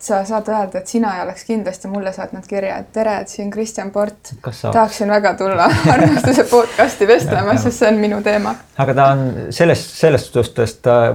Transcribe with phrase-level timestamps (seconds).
[0.00, 3.50] sa saad öelda, et sina ei oleks kindlasti mulle saatnud kirja, et tere, et siin
[3.52, 4.32] Kristjan Port.
[4.42, 8.54] Tahaksin väga tulla armastuse podcast'i vestlema, sest see on minu teema.
[8.80, 11.10] aga ta on sellest, sellest suhtest äh,,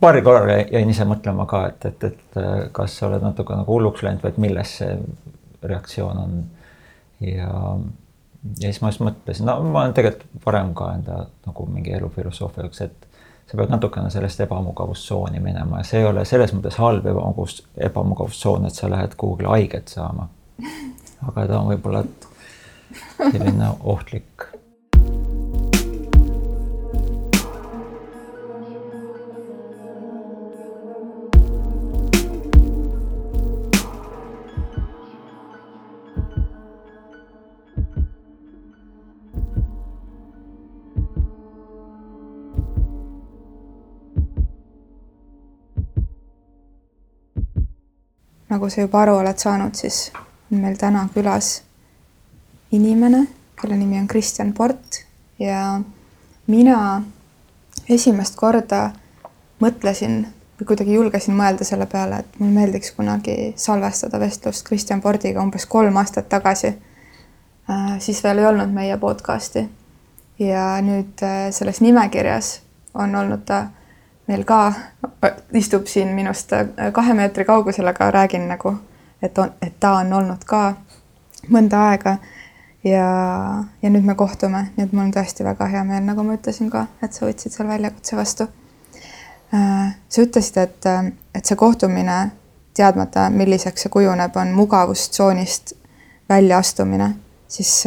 [0.00, 2.40] paari korra jäin ise mõtlema ka, et, et, et
[2.72, 4.96] kas sa oled natuke nagu hulluks läinud või et milles see
[5.62, 6.42] reaktsioon on.
[7.20, 7.52] ja,
[8.58, 12.86] ja siis ma just mõtlesin, no ma olen tegelikult varem ka enda nagu mingi elufilosoofiaks,
[12.88, 13.11] et
[13.52, 18.64] sa pead natukene sellest ebamugavustsooni minema ja see ei ole selles mõttes halb ebamugavus, ebamugavustsoon,
[18.64, 20.30] et sa lähed kuhugile haiget saama.
[21.28, 22.00] aga ta on võib-olla
[23.18, 24.48] selline ohtlik
[48.52, 50.10] nagu sa juba aru oled saanud, siis
[50.52, 51.62] on meil täna külas
[52.72, 53.24] inimene,
[53.60, 55.02] kelle nimi on Kristjan Port
[55.40, 55.80] ja
[56.46, 57.02] mina
[57.88, 58.90] esimest korda
[59.62, 60.22] mõtlesin
[60.60, 65.66] või kuidagi julgesin mõelda selle peale, et mul meeldiks kunagi salvestada vestlust Kristjan Pordiga umbes
[65.66, 66.74] kolm aastat tagasi.
[67.98, 69.68] siis veel ei olnud meie podcast'i
[70.38, 72.60] ja nüüd äh, selles nimekirjas
[72.94, 73.66] on olnud ta
[74.28, 74.72] meil ka
[75.52, 78.74] istub siin minust äh, kahe meetri kaugusel, aga räägin nagu,
[79.22, 80.62] et on, et ta on olnud ka
[81.50, 82.16] mõnda aega.
[82.84, 83.06] ja,
[83.82, 86.70] ja nüüd me kohtume, nii et mul on tõesti väga hea meel, nagu ma ütlesin
[86.70, 88.48] ka, et sa võtsid selle väljakutse vastu.
[89.54, 92.18] Äh, sa ütlesid, et, äh, et see kohtumine,
[92.74, 95.74] teadmata, milliseks see kujuneb, on mugavustsoonist
[96.28, 97.10] väljaastumine,
[97.48, 97.82] siis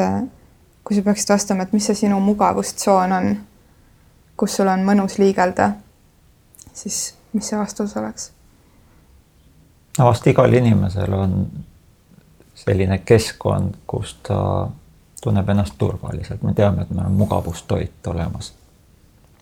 [0.85, 3.31] kui sa peaksid vastama, et mis see sinu mugavustsoon on,
[4.37, 5.71] kus sul on mõnus liigelda
[6.75, 8.31] siis mis see vastus oleks?
[9.97, 11.39] no vast igal inimesel on
[12.55, 14.67] selline keskkond, kus ta
[15.21, 18.53] tunneb ennast turvaliselt, me teame, et meil on mugavustoit olemas.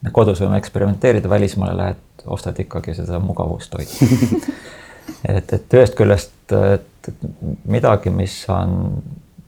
[0.01, 4.07] me kodus võime eksperimenteerida, välismaale lähed, ostad ikkagi seda mugavustoitu
[5.35, 7.11] et, et ühest küljest, et
[7.65, 9.01] midagi, mis on,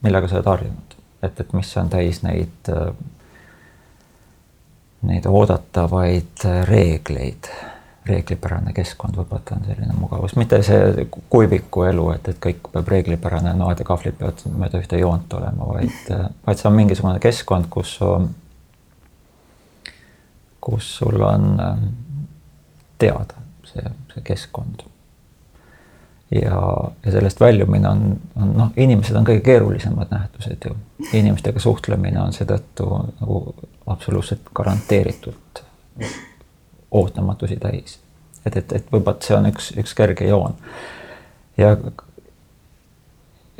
[0.03, 2.73] millega sa oled harjunud, et, et mis on täis neid,
[5.05, 7.51] neid oodatavaid reegleid
[8.05, 13.53] reeglipärane keskkond võib-olla on selline mugavus, mitte see kuiviku elu, et, et kõik peab reeglipärane,
[13.57, 16.11] noad ja kahvlid peavad mööda ühte joont olema, vaid,
[16.45, 17.95] vaid see on mingisugune keskkond, kus,
[20.65, 21.87] kus sul on ähm,
[23.01, 24.85] teada see, see keskkond.
[26.31, 26.61] ja,
[27.05, 28.05] ja sellest väljumine on,
[28.35, 30.77] on noh, inimesed on kõige keerulisemad nähtused ju.
[31.13, 32.87] inimestega suhtlemine on seetõttu
[33.19, 33.41] nagu
[33.93, 35.65] absoluutselt garanteeritult
[36.91, 37.99] ootamatusi täis.
[38.45, 40.55] et, et, et võib-olla see on üks, üks kerge joon.
[41.57, 41.77] ja,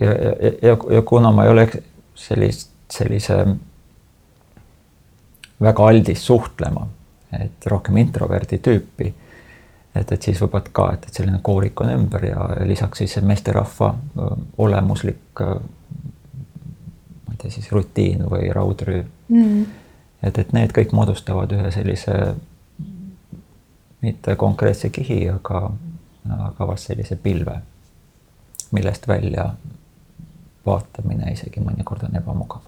[0.01, 1.67] ja, ja, ja, ja kuna ma ei ole
[2.15, 3.45] sellist, sellise
[5.61, 6.87] väga aldis suhtlema,
[7.39, 9.13] et rohkem introverdi tüüpi,
[9.95, 13.25] et, et siis võib-olla ka, et, et selline koorik on ümber ja lisaks siis see
[13.25, 13.93] meesterahva
[14.57, 15.43] olemuslik
[17.25, 19.63] ma ei tea siis rutiin või raudrüü mm..
[20.23, 22.35] et, et need kõik moodustavad ühe sellise
[24.05, 25.65] mitte konkreetse kihi, aga,
[26.49, 27.57] aga vast sellise pilve,
[28.71, 29.49] millest välja
[30.65, 32.61] vaatamine isegi mõnikord on ebamugav.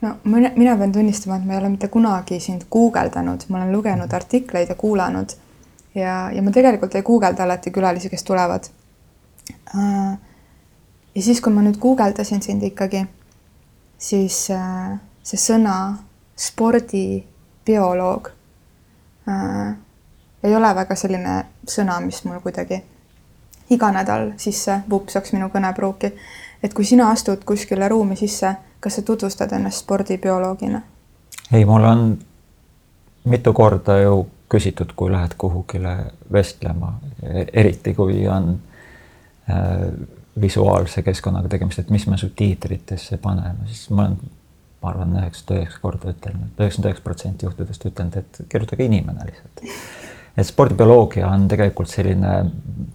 [0.00, 3.72] no mina, mina pean tunnistama, et ma ei ole mitte kunagi sind guugeldanud, ma olen
[3.72, 5.36] lugenud artikleid ja kuulanud
[5.94, 8.70] ja, ja ma tegelikult ei guugelda alati külalisi, kes tulevad.
[9.74, 10.18] Äh,
[11.14, 13.04] ja siis, kui ma nüüd guugeldasin sind ikkagi,
[13.98, 14.96] siis äh,
[15.26, 15.76] see sõna
[16.40, 18.30] spordibioloog
[19.28, 19.76] äh,
[20.42, 22.80] ei ole väga selline sõna, mis mul kuidagi
[23.70, 26.12] iga nädal sisse vupsaks minu kõnepruuki.
[26.62, 30.82] et kui sina astud kuskile ruumi sisse, kas sa tutvustad ennast spordibioloogina?
[31.52, 32.18] ei, mul on
[33.24, 35.96] mitu korda ju küsitud, kui lähed kuhugile
[36.32, 36.94] vestlema,
[37.52, 38.56] eriti kui on
[39.50, 39.86] äh,
[40.40, 44.16] visuaalse keskkonnaga tegemist, et mis me subtiitritesse paneme, siis ma olen,
[44.82, 49.62] ma arvan, üheksakümmend üheksa korda ütelnud, üheksakümmend üheksa protsenti juhtudest ütelnud, et kirjutage inimene lihtsalt
[50.36, 52.34] et spordibioloogia on tegelikult selline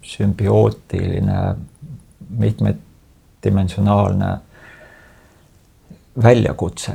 [0.02, 1.40] sümbiootiline,
[2.38, 4.30] mitmedimensionaalne
[6.22, 6.92] väljakutse,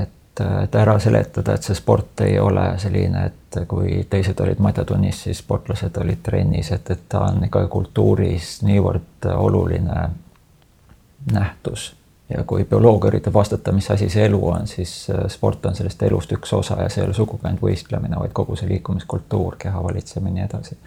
[0.00, 5.24] et, et ära seletada, et see sport ei ole selline, et kui teised olid matjatunnis,
[5.26, 10.06] siis sportlased olid trennis, et, et ta on ikka kultuuris niivõrd oluline
[11.32, 11.92] nähtus
[12.36, 16.02] ja kui bioloog üritab vastata, mis asi see elu on, siis äh, sport on sellest
[16.02, 19.82] elust üks osa ja see ei ole sugugi ainult võistlemine, vaid kogu see liikumiskultuur, keha
[19.84, 20.78] valitsemine ja nii edasi.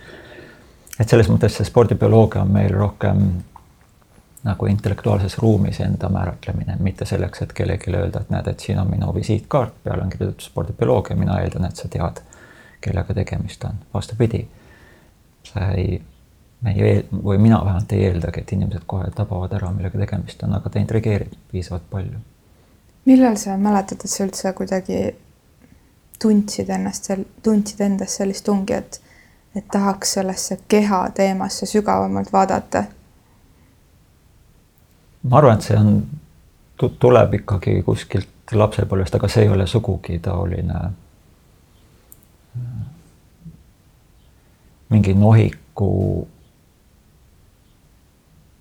[1.00, 3.28] et selles mõttes see spordibioloogia on meil rohkem
[4.46, 8.90] nagu intellektuaalses ruumis enda määratlemine, mitte selleks, et kellelegi öelda, et näed, et siin on
[8.90, 12.22] minu visiitkaart, peal on kirjutatud spordibioloogia, mina eeldan, et sa tead,
[12.82, 13.80] kellega tegemist on.
[13.94, 14.44] vastupidi,
[15.50, 15.98] sa ei,
[16.62, 20.56] me ei, või mina vähemalt ei eeldagi, et inimesed kohe tabavad ära, millega tegemist on,
[20.57, 22.19] aga ta intrigeerib piisavalt palju.
[23.06, 25.00] millal sa mäletad, et sa üldse kuidagi
[26.19, 27.12] tundsid ennast,
[27.44, 29.02] tundsid endas sellist tungi, et,
[29.56, 32.86] et tahaks sellesse keha teemasse sügavamalt vaadata
[35.30, 36.04] ma arvan, et see on,
[37.00, 40.81] tuleb ikkagi kuskilt lapsepõlvest, aga see ei ole sugugi taoline
[44.94, 45.90] mingi nohiku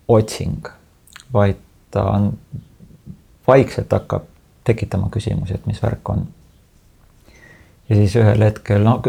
[0.08, 0.68] otsing,
[1.32, 1.60] vaid
[1.90, 2.32] ta on,
[3.46, 4.30] vaikselt hakkab
[4.64, 6.26] tekitama küsimusi, et mis värk on.
[7.88, 9.00] ja siis ühel hetkel, no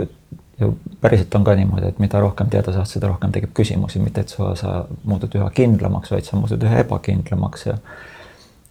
[0.60, 4.24] ju päriselt on ka niimoodi, et mida rohkem teada saad, seda rohkem tekib küsimusi, mitte
[4.24, 7.78] et sa, sa muutud üha kindlamaks, vaid sa muutud üha ebakindlamaks ja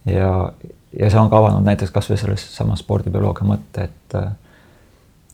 [0.05, 0.31] ja,
[0.99, 4.17] ja see on ka avanud näiteks kasvõi selles samas spordibioloogia mõtte, et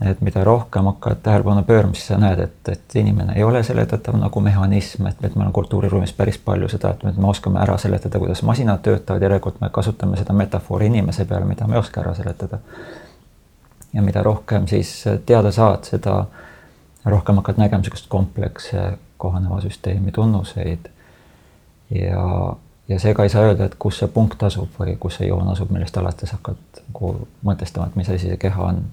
[0.06, 4.18] et mida rohkem hakkad tähelepanu pöörama, siis sa näed, et, et inimene ei ole seletatav
[4.18, 8.19] nagu mehhanism, et, et meil on kultuuriruumis päris palju seda, et me oskame ära seletada,
[8.19, 12.15] kuidas masinad töötavad, järelikult me kasutame seda metafoori inimese peale, mida me ei oska ära
[12.18, 12.59] seletada
[13.94, 16.25] ja mida rohkem siis teada saad, seda
[17.06, 20.89] rohkem hakkad nägema niisugust kompleksse kohaneva süsteemi tunnuseid.
[21.89, 22.53] ja,
[22.88, 25.69] ja seega ei saa öelda, et kus see punkt asub või kus see joon asub,
[25.71, 27.12] millest alates hakkad nagu
[27.45, 28.83] mõtestama, et mis asi see keha on.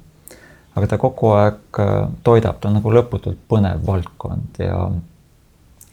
[0.79, 1.95] Aga ta kogu aeg äh,
[2.25, 4.89] toidab, ta on nagu lõputult põnev valdkond ja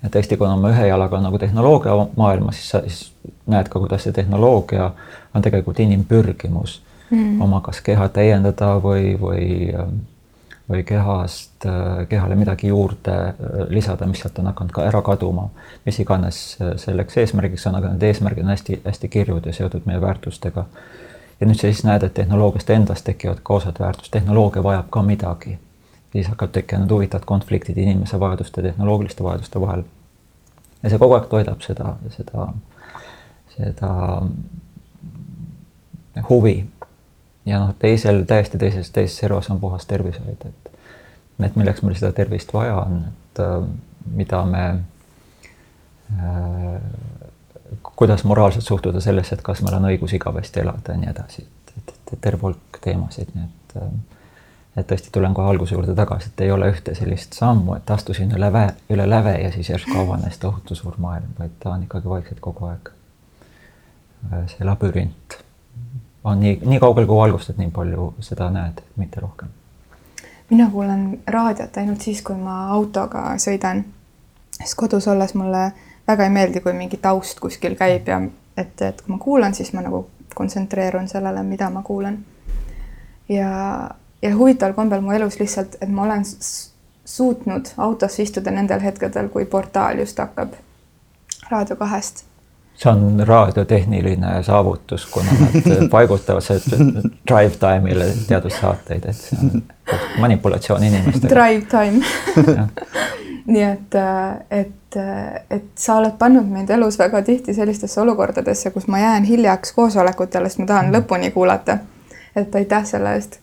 [0.06, 4.06] ja tõesti, kuna ma ühe jalaga nagu tehnoloogia maailmas, siis sa siis näed ka, kuidas
[4.06, 4.92] see tehnoloogia
[5.34, 6.80] on tegelikult inimpürgimus
[7.10, 7.42] mm.
[7.42, 9.48] oma kas keha täiendada või, või,
[10.70, 11.66] või kehast,
[12.10, 13.16] kehale midagi juurde
[13.70, 15.50] lisada, mis sealt on hakanud ka ära kaduma.
[15.86, 16.44] mis iganes
[16.82, 20.66] selleks eesmärgiks on, aga need eesmärgid on hästi-hästi kirjud ja seotud meie väärtustega.
[21.40, 25.02] Ja nüüd sa siis näed, et tehnoloogiast endast tekivad ka osad väärtust, tehnoloogia vajab ka
[25.02, 25.60] midagi.
[26.12, 29.84] siis hakkab tekkima need huvitavad konfliktid inimese vajaduste, tehnoloogiliste vajaduste vahel.
[30.84, 32.48] ja see kogu aeg toidab seda, seda,
[33.58, 34.22] seda
[36.30, 36.66] huvi
[37.46, 40.72] ja noh, teisel täiesti teises, teises servas on puhas tervishoid, et
[41.44, 43.68] et milleks meil seda tervist vaja on, et äh,
[44.16, 44.66] mida me
[46.16, 46.82] äh,,
[47.96, 51.74] kuidas moraalselt suhtuda sellesse, et kas meil on õigus igavesti elada ja nii edasi, et,
[51.78, 53.96] et, et terve hulk teemasid, nii et äh,
[54.76, 58.34] et tõesti tulen kohe alguse juurde tagasi, et ei ole ühte sellist sammu, et astusin
[58.36, 62.12] üle väe, üle läve ja siis järsku avanes tohutu suur maailm, vaid ta on ikkagi
[62.12, 65.40] vaikselt kogu aeg äh, see labürint
[66.26, 69.48] on nii, nii kaugel kui valgustad, nii palju seda näed, mitte rohkem.
[70.50, 73.84] mina kuulan raadiot ainult siis, kui ma autoga sõidan.
[74.58, 75.72] sest kodus olles mulle
[76.08, 78.22] väga ei meeldi, kui mingi taust kuskil käib ja
[78.58, 80.06] et, et kui ma kuulan, siis ma nagu
[80.36, 82.20] kontsentreerun sellele, mida ma kuulan.
[83.30, 83.90] ja,
[84.22, 86.24] ja huvitaval kombel mu elus lihtsalt, et ma olen
[87.06, 90.56] suutnud autosse istuda nendel hetkedel, kui portaal just hakkab
[91.50, 92.26] Raadio kahest
[92.76, 96.60] see on raadiotehniline saavutus, kuna nad paigutavad see
[97.28, 99.64] drive time'ile teadussaateid, et see on
[100.20, 101.36] manipulatsioon inimestega.
[101.36, 102.04] Drive time
[103.46, 103.96] nii et,
[104.52, 104.98] et,
[105.54, 110.50] et sa oled pannud mind elus väga tihti sellistesse olukordadesse, kus ma jään hiljaks koosolekutele,
[110.50, 110.96] sest ma tahan mm.
[110.98, 111.78] lõpuni kuulata.
[112.36, 113.40] et aitäh selle eest.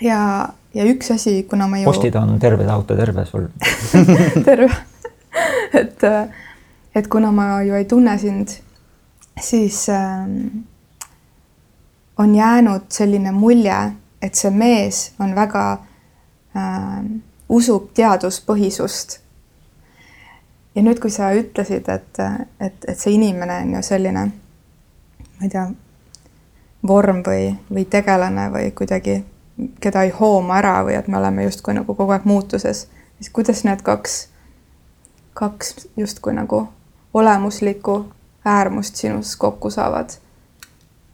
[0.00, 1.84] ja, ja üks asi, kuna ma ju.
[1.84, 3.48] postid on terved, auto terve sul
[4.48, 4.72] terve
[5.72, 6.08] et
[6.94, 8.48] et kuna ma ju ei tunne sind,
[9.40, 10.26] siis äh,
[12.18, 13.78] on jäänud selline mulje,
[14.22, 15.64] et see mees on väga
[16.56, 17.04] äh,,
[17.48, 19.18] usub teaduspõhisust.
[20.74, 22.20] ja nüüd, kui sa ütlesid, et,
[22.60, 24.24] et, et see inimene on ju selline,
[25.38, 25.66] ma ei tea,
[26.86, 29.24] vorm või, või tegelane või kuidagi,
[29.80, 32.86] keda ei hooma ära või et me oleme justkui nagu kogu aeg muutuses,
[33.18, 34.28] siis kuidas need kaks,
[35.34, 36.68] kaks justkui nagu
[37.14, 38.04] olemuslikku
[38.44, 40.10] äärmust sinus kokku saavad?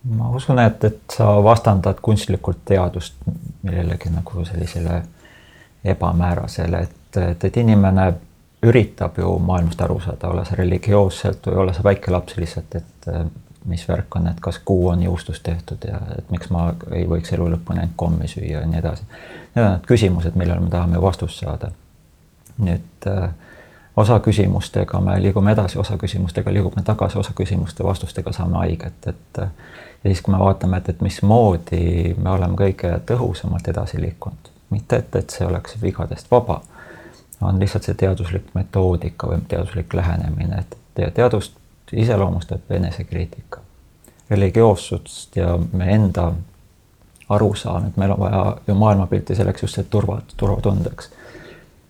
[0.04, 3.14] ma usun, et, et sa vastandad kunstlikult teadust
[3.62, 4.98] millelegi nagu sellisele
[5.84, 8.12] ebamäärasele, et, et, et inimene
[8.64, 13.08] üritab ju maailmast aru saada, ole sa religioosselt või ole sa väike laps lihtsalt, et
[13.64, 17.32] mis värk on, et kas kuu on juustust tehtud ja et miks ma ei võiks
[17.32, 19.06] elu lõpuni ainult kommi süüa ja nii edasi.
[19.54, 21.70] Need on need küsimused, millele me tahame vastust saada.
[22.58, 23.30] nüüd äh,
[23.96, 29.40] osa küsimustega me liigume edasi, osa küsimustega liigume tagasi, osa küsimuste vastustega saame haiget, et
[30.04, 34.96] ja siis, kui me vaatame, et, et mismoodi me oleme kõige tõhusamalt edasi liikunud, mitte
[34.96, 36.60] et, et see oleks vigadest vaba,
[37.40, 41.58] on lihtsalt see teaduslik metoodika või teaduslik lähenemine, et teadust
[41.92, 43.60] iseloomustab enesekriitika,
[44.30, 46.32] religioossust ja me enda
[47.28, 51.10] arusaam, et meil on vaja ju maailmapilti selleks just see turva, turvatundeks.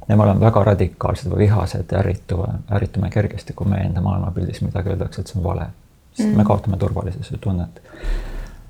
[0.08, 4.60] ja me oleme väga radikaalsed või vihased ja ärritume, ärritume kergesti, kui meie enda maailmapildis
[4.62, 5.66] midagi öeldakse, et see on vale.
[6.12, 6.36] sest mm.
[6.36, 7.82] me kaotame turvalisuse tunnet.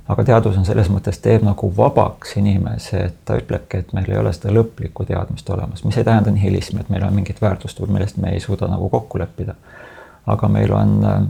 [0.09, 4.19] Aga teadus on selles mõttes, teeb nagu vabaks inimese, et ta ütlebki, et meil ei
[4.21, 8.21] ole seda lõplikku teadmist olemas, mis ei tähenda nihilismi, et meil on mingit väärtust, millest
[8.21, 9.55] me ei suuda nagu kokku leppida.
[10.27, 11.23] aga meil on äh,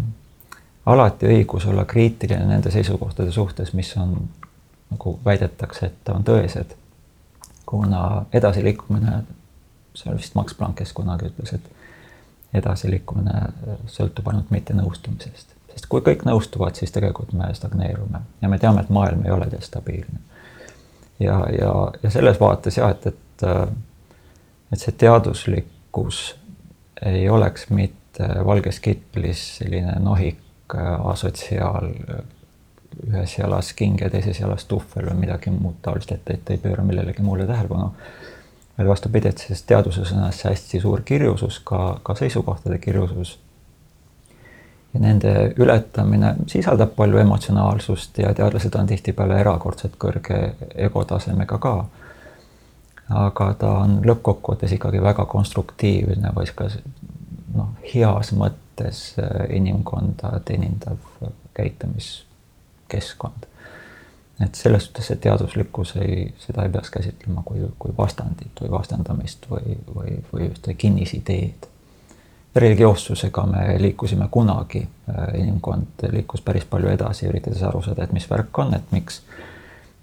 [0.87, 4.17] alati õigus olla kriitiline nende seisukohtade suhtes, mis on
[4.91, 6.75] nagu väidetakse, et on tõesed.
[7.67, 9.23] kuna edasiliikumine,
[9.95, 11.71] see oli vist Max Planck, kes kunagi ütles, et
[12.61, 13.41] edasiliikumine
[13.91, 18.93] sõltub ainult mittenõustumisest, sest kui kõik nõustuvad, siis tegelikult me stagneerume ja me teame, et
[18.95, 20.23] maailm ei ole stabiilne.
[21.21, 23.47] ja, ja, ja selles vaates jah, et, et,
[24.73, 26.23] et see teaduslikkus
[27.03, 30.41] ei oleks mitte valges kitlis selline nohik
[31.05, 31.91] asotsiaal
[33.03, 36.85] ühes jalas king ja teises jalas tuhvel või midagi muud taolist, et, et ei pööra
[36.87, 37.93] millelegi muule tähelepanu.
[38.79, 43.39] vaid vastupidi, et selles teaduses on hästi suur kirjusus, ka, ka seisukohtade kirjusus.
[44.95, 50.41] Ja nende ületamine sisaldab palju emotsionaalsust ja teadlased on tihtipeale erakordselt kõrge
[50.75, 51.77] egotasemega ka.
[53.09, 56.69] aga ta on lõppkokkuvõttes ikkagi väga konstruktiivne või ka
[57.55, 59.03] noh, heas mõttes
[59.51, 60.97] inimkonda teenindav
[61.55, 62.25] käitumis
[62.89, 63.47] keskkond.
[64.41, 69.47] et selles suhtes see teaduslikkus ei, seda ei peaks käsitlema kui, kui vastandit või vastandamist
[69.51, 71.69] või, või, või ühte kinnisideed.
[72.55, 74.85] Religioossusega me liikusime kunagi,
[75.35, 79.21] inimkond liikus päris palju edasi, üritades aru saada, et mis värk on, et miks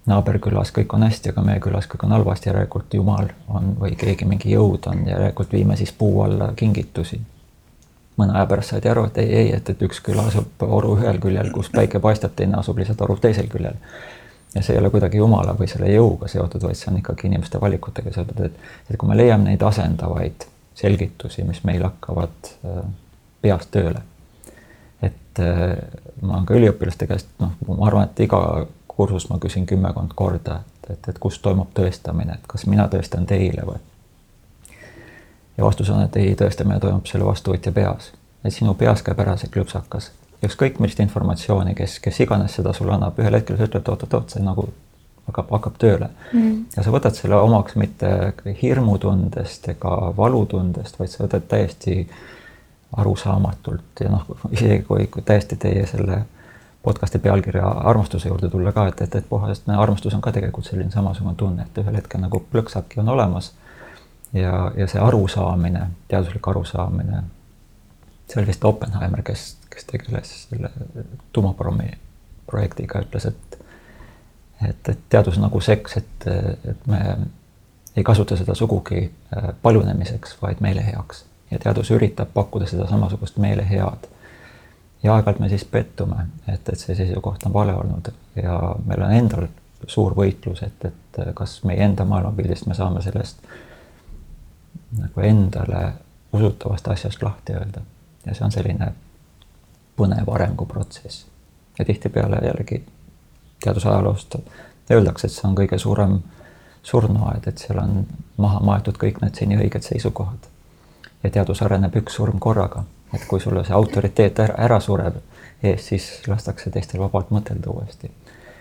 [0.06, 4.26] naaberkülas kõik on hästi, aga meie külas kõik on halvasti, järelikult Jumal on või keegi,
[4.28, 7.20] mingi jõud on, järelikult viime siis puu alla kingitusi
[8.16, 11.20] mõne aja pärast saadi aru, et ei, ei, et, et üks küla asub oru ühel
[11.22, 13.78] küljel, kus päike paistab, teine asub lihtsalt oru teisel küljel.
[14.54, 17.60] ja see ei ole kuidagi jumala või selle jõuga seotud, vaid see on ikkagi inimeste
[17.60, 18.58] valikutega seotud, et,
[18.90, 20.44] et kui me leiame neid asendavaid
[20.74, 22.82] selgitusi, mis meil hakkavad äh,
[23.42, 24.02] peas tööle.
[25.02, 25.76] et äh,
[26.20, 30.60] ma olen ka üliõpilaste käest, noh, ma arvan, et iga kursus ma küsin kümmekond korda,
[30.60, 33.80] et, et, et kus toimub tõestamine, et kas mina tõestan teile või
[35.56, 38.12] ja vastus on, et ei, tõestamine toimub selle vastuvõtja peas.
[38.44, 40.10] et sinu peas käib ära see klõpsakas.
[40.44, 44.42] ükskõik millist informatsiooni, kes, kes iganes seda sulle annab, ühel hetkel sa ütled oot-oot-oot, see
[44.42, 44.68] nagu
[45.28, 46.10] hakkab, hakkab tööle.
[46.32, 46.64] Mm..
[46.76, 52.02] ja sa võtad selle omaks mitte hirmutundest ega valutundest, vaid sa võtad täiesti
[52.96, 56.22] arusaamatult ja noh, isegi kui, kui täiesti teie selle
[56.82, 60.90] podcast'i pealkirja armastuse juurde tulla ka, et, et, et puhas armastus on ka tegelikult selline
[60.90, 63.52] samasugune tunne, et ühel hetkel nagu plõksaki on olemas.
[64.32, 67.22] Ja, ja see arusaamine, teaduslik arusaamine,
[68.28, 70.70] see oli vist Oppenheimer, kes, kes tegeles selle
[71.36, 71.90] tuumaprogrammi
[72.48, 73.51] projektiga, ütles, et
[74.68, 76.26] et, et teadus nagu seks, et,
[76.70, 77.02] et me
[77.96, 81.24] ei kasuta seda sugugi äh, paljunemiseks, vaid meele heaks.
[81.50, 84.08] ja teadus üritab pakkuda seda samasugust meele head.
[85.02, 89.12] ja aeg-ajalt me siis pettume, et, et see seisukoht on vale olnud ja meil on
[89.12, 89.46] endal
[89.86, 93.60] suur võitlus, et, et kas meie enda maailmapildist me saame sellest äh,
[94.98, 95.92] nagu endale
[96.32, 97.80] usutavast asjast lahti öelda.
[98.26, 98.92] ja see on selline
[99.96, 101.26] põnev arenguprotsess.
[101.78, 102.84] ja tihtipeale jällegi
[103.64, 104.36] teadusajaloost
[104.90, 106.18] öeldakse, et see on kõige suurem
[106.82, 108.06] surnuaed, et seal on
[108.42, 110.48] maha maetud kõik need seni õiged seisukohad.
[111.22, 115.20] ja teadus areneb üks surm korraga, et kui sulle see autoriteet ära, ära sureb
[115.62, 118.10] ees, siis lastakse teistel vabalt mõtelda uuesti.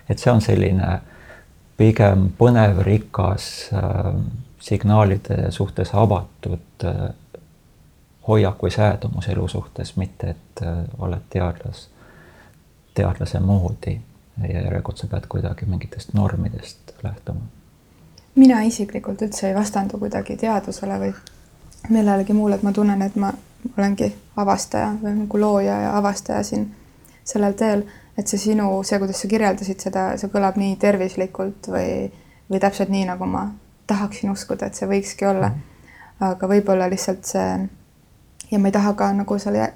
[0.10, 1.00] et see on selline
[1.78, 4.14] pigem põnev, rikas äh,
[4.60, 7.10] signaalide suhtes avatud äh,
[8.28, 11.88] hoiak või säädumus elu suhtes, mitte et äh, oled teadlas,
[12.94, 13.98] teadlase moodi
[14.48, 17.42] ja järelikult sa pead kuidagi mingitest normidest lähtuma.
[18.36, 21.14] mina isiklikult üldse ei vastandu kuidagi teadusele või
[21.90, 23.34] millelegi muule, et ma tunnen, et ma
[23.78, 26.70] olengi avastaja või nagu looja ja avastaja siin
[27.24, 27.84] sellel teel,
[28.18, 32.08] et see sinu, see, kuidas sa kirjeldasid seda, see kõlab nii tervislikult või,
[32.50, 33.50] või täpselt nii, nagu ma
[33.88, 35.50] tahaksin uskuda, et see võikski olla.
[35.50, 35.68] Mhm.
[36.22, 37.46] aga võib-olla lihtsalt see
[38.52, 39.72] ja ma ei taha ka nagu selle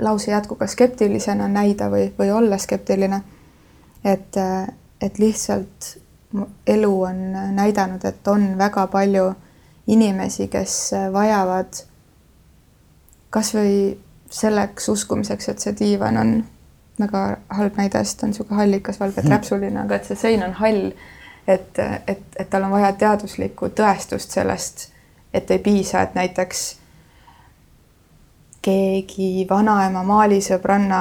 [0.00, 3.22] lause jätkuga skeptilisena näida või, või olla skeptiline.
[4.04, 4.36] Et,
[5.00, 5.96] et lihtsalt
[6.66, 7.20] elu on
[7.56, 9.32] näidanud, et on väga palju
[9.88, 11.82] inimesi, kes vajavad
[13.30, 13.98] kasvõi
[14.30, 16.34] selleks uskumiseks, et see diivan on
[17.00, 17.22] väga
[17.56, 19.30] halb näide, sest on niisugune hallikas valge mhm.
[19.30, 20.92] träpsuline, aga et see sein on hall
[21.48, 24.88] et, et, et tal on vaja teaduslikku tõestust sellest,
[25.34, 26.64] et ei piisa, et näiteks
[28.64, 31.00] keegi vanaema maalisõbranna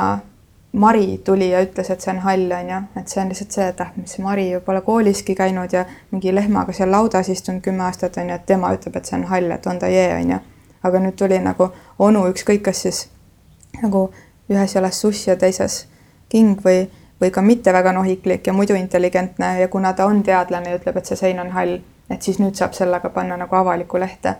[0.71, 3.67] Mari tuli ja ütles, et see on hall, on ju, et see on lihtsalt see,
[3.71, 7.85] et ah, mis Mari ju pole kooliski käinud ja mingi lehmaga seal laudas istunud kümme
[7.87, 10.35] aastat, on ju, et tema ütleb, et see on hall, et on ta jee, on
[10.35, 10.39] ju.
[10.83, 11.69] aga nüüd tuli nagu
[11.99, 12.99] onu, ükskõik, kas siis
[13.81, 14.09] nagu
[14.49, 15.87] ühes jalas suss ja teises
[16.29, 16.85] king või,
[17.21, 20.99] või ka mitte väga nohiklik ja muidu intelligentne ja kuna ta on teadlane ja ütleb,
[20.99, 21.79] et see sein on hall,
[22.11, 24.35] et siis nüüd saab sellega panna nagu avalikku lehte.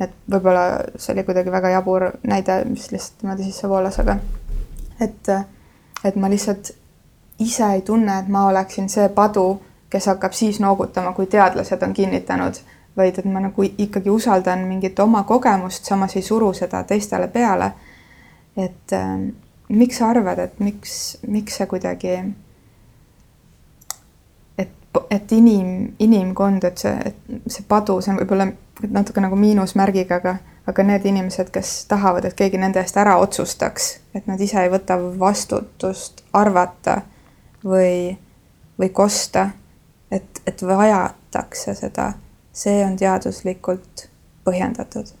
[0.00, 4.16] et võib-olla see oli kuidagi väga jabur näide, mis lihtsalt niimoodi sisse voolas, aga
[5.02, 5.28] et,
[6.04, 6.72] et ma lihtsalt
[7.42, 9.46] ise ei tunne, et ma oleksin see padu,
[9.90, 12.60] kes hakkab siis noogutama, kui teadlased on kinnitanud,
[12.96, 17.72] vaid et ma nagu ikkagi usaldan mingit oma kogemust, samas ei suru seda teistele peale.
[18.56, 19.32] et äh,
[19.68, 22.16] miks sa arvad, et miks, miks see kuidagi,
[24.58, 27.12] et, et inim, inimkond, et see,
[27.46, 28.50] see padu, see on võib-olla
[28.92, 33.88] natuke nagu miinusmärgiga, aga aga need inimesed, kes tahavad, et keegi nende eest ära otsustaks,
[34.14, 37.00] et nad ise ei võta vastutust arvata
[37.64, 38.16] või,
[38.78, 39.48] või kosta,
[40.10, 42.12] et, et vajatakse seda,
[42.52, 44.06] see on teaduslikult
[44.44, 45.14] põhjendatud.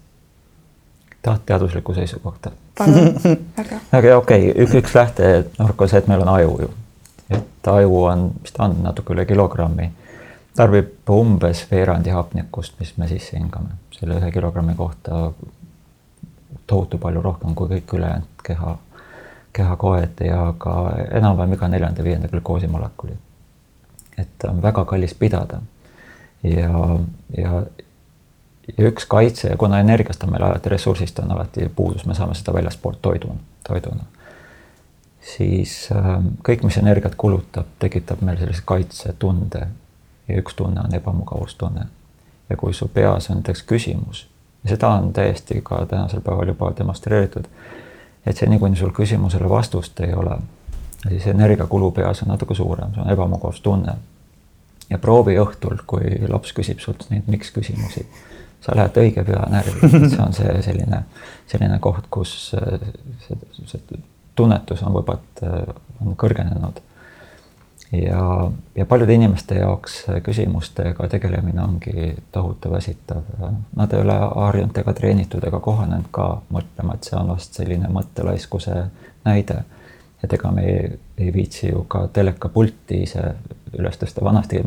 [1.22, 2.52] tahad teaduslikku seisukohta?
[2.78, 3.18] palun,
[3.58, 3.80] väga.
[3.92, 6.70] aga okei okay,, üks, üks lähtenurk on see, et meil on aju ju.
[7.30, 9.90] et aju on, mis ta on, natuke üle kilogrammi
[10.56, 15.32] tarbib umbes veerandi hapnikust, mis me sisse hingame, selle ühe kilogrammi kohta
[16.66, 18.76] tohutu palju rohkem kui kõik ülejäänud keha,
[19.52, 20.74] kehakoed ja ka
[21.10, 23.16] enam-vähem iga neljanda-viienda glükoosimolekuli.
[24.18, 25.60] et on väga kallis pidada.
[26.42, 26.98] ja,
[27.36, 27.62] ja,
[28.78, 32.34] ja üks kaitse ja kuna energiast on meil alati, ressursist on alati puudus, me saame
[32.34, 34.04] seda väljastpoolt toiduna, toiduna,
[35.20, 36.18] siis äh,
[36.48, 39.66] kõik, mis energiat kulutab, tekitab meil sellise kaitsetunde
[40.28, 41.86] ja üks tunne on ebamugavustunne.
[42.50, 44.26] ja kui su peas on näiteks küsimus
[44.66, 47.44] seda on täiesti ka tänasel päeval juba demonstreeritud,
[48.26, 50.38] et see niikuinii sul küsimusele vastust ei ole,
[51.08, 53.96] siis energiakulu peas on natuke suurem, see on ebamugavustunne.
[54.90, 58.06] ja proovi õhtul, kui laps küsib sult neid miks küsimusi,
[58.60, 61.04] sa lähed õige pea närvi, see on see selline,
[61.48, 64.02] selline koht, kus see, see
[64.36, 66.82] tunnetus on võib-olla, on kõrgenenud
[67.92, 73.22] ja, ja paljude inimeste jaoks küsimustega tegelemine ongi tohutu väsitav.
[73.76, 77.90] Nad ei ole harjunud ega treenitud ega kohanenud ka mõtlema, et see on vast selline
[77.92, 78.86] mõttelaiskuse
[79.24, 79.62] näide.
[80.22, 83.22] et ega me ei, ei viitsi ju ka telekapulti ise
[83.78, 84.60] üles tõsta, vanasti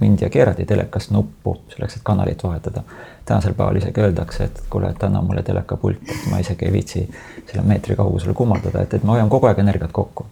[0.00, 2.82] mindi ja keerati telekast nuppu selleks, et kanalit vahetada.
[3.24, 7.08] tänasel päeval isegi öeldakse, et kuule, et anna mulle telekapult, et ma isegi ei viitsi
[7.46, 10.26] selle meetri kaugusele kummardada, et, et ma hoian kogu aeg energiat kokku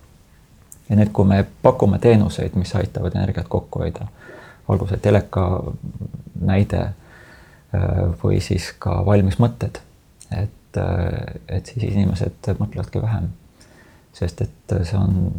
[0.89, 4.07] ja nüüd, kui me pakume teenuseid, mis aitavad energiat kokku hoida,
[4.69, 5.45] olgu see teleka
[6.41, 9.81] näide äh, või siis ka valmis mõtted,
[10.31, 13.31] et, äh, et siis inimesed mõtlevadki vähem.
[14.19, 15.33] sest et see on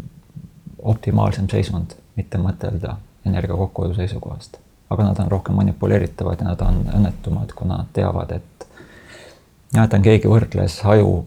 [0.88, 4.58] optimaalsem seisund, mitte mõtelda energia kokkuhoiu seisukohast.
[4.90, 8.68] aga nad on rohkem manipuleeritavad ja nad on õnnetumad, kuna nad teavad, et
[9.74, 11.26] mäletan, keegi võrdles aju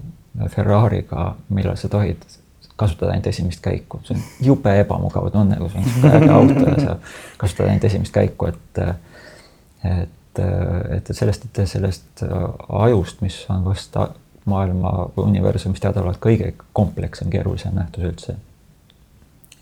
[0.51, 2.25] Ferrari'ga, millal sa tohid
[2.77, 6.67] kasutada ainult esimest käiku, see on jube ebamugav tunne, kui sul on niisugune äge auto
[6.71, 6.97] ja sa
[7.39, 8.83] kasutad ainult esimest käiku, et
[9.83, 10.41] et,
[10.97, 12.23] et sellest, et sellest
[12.69, 13.97] ajust, mis on vast
[14.45, 18.37] maailma või universumis teadaolevalt kõige komplekssem, keerulisem nähtus üldse.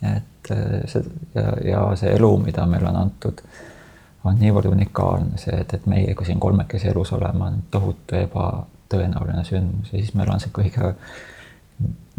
[0.02, 0.52] et
[0.88, 1.02] see
[1.34, 3.42] ja, ja see elu, mida meile on antud,
[4.24, 9.92] on niivõrd unikaalne, see, et, et meiega siin kolmekesi elus olema on tohutu ebatõenäoline sündmus
[9.92, 10.94] ja siis meil on see kõige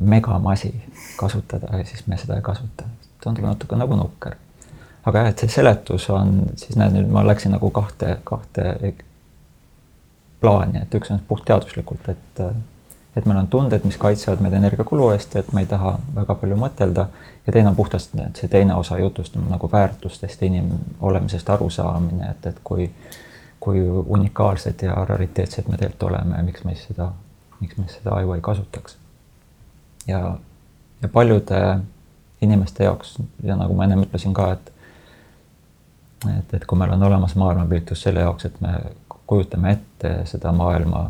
[0.02, 0.74] megamasi
[1.18, 2.84] kasutada ja siis me seda ei kasuta.
[3.24, 4.36] tundub natuke nagu nukker.
[5.06, 8.94] aga jah, et see seletus on, siis näed, nüüd ma läksin nagu kahte, kahte
[10.42, 12.46] plaani, et üks on puhtteaduslikult, et
[13.16, 16.56] et meil on tunded, mis kaitsevad meid energiakulu eest, et me ei taha väga palju
[16.56, 17.08] mõtelda
[17.48, 22.88] ja teine on puhtast see teine osa jutust nagu väärtustest inimolemisest arusaamine, et, et kui
[23.62, 27.12] kui unikaalsed ja rariteetsed me tegelikult oleme ja miks me seda,
[27.60, 28.96] miks me seda aju ei kasutaks
[30.08, 30.38] ja,
[31.02, 31.80] ja paljude
[32.42, 34.72] inimeste jaoks ja nagu ma ennem ütlesin ka, et
[36.38, 38.76] et, et kui meil on olemas maailmapilt just selle jaoks, et me
[39.26, 41.08] kujutame ette seda maailma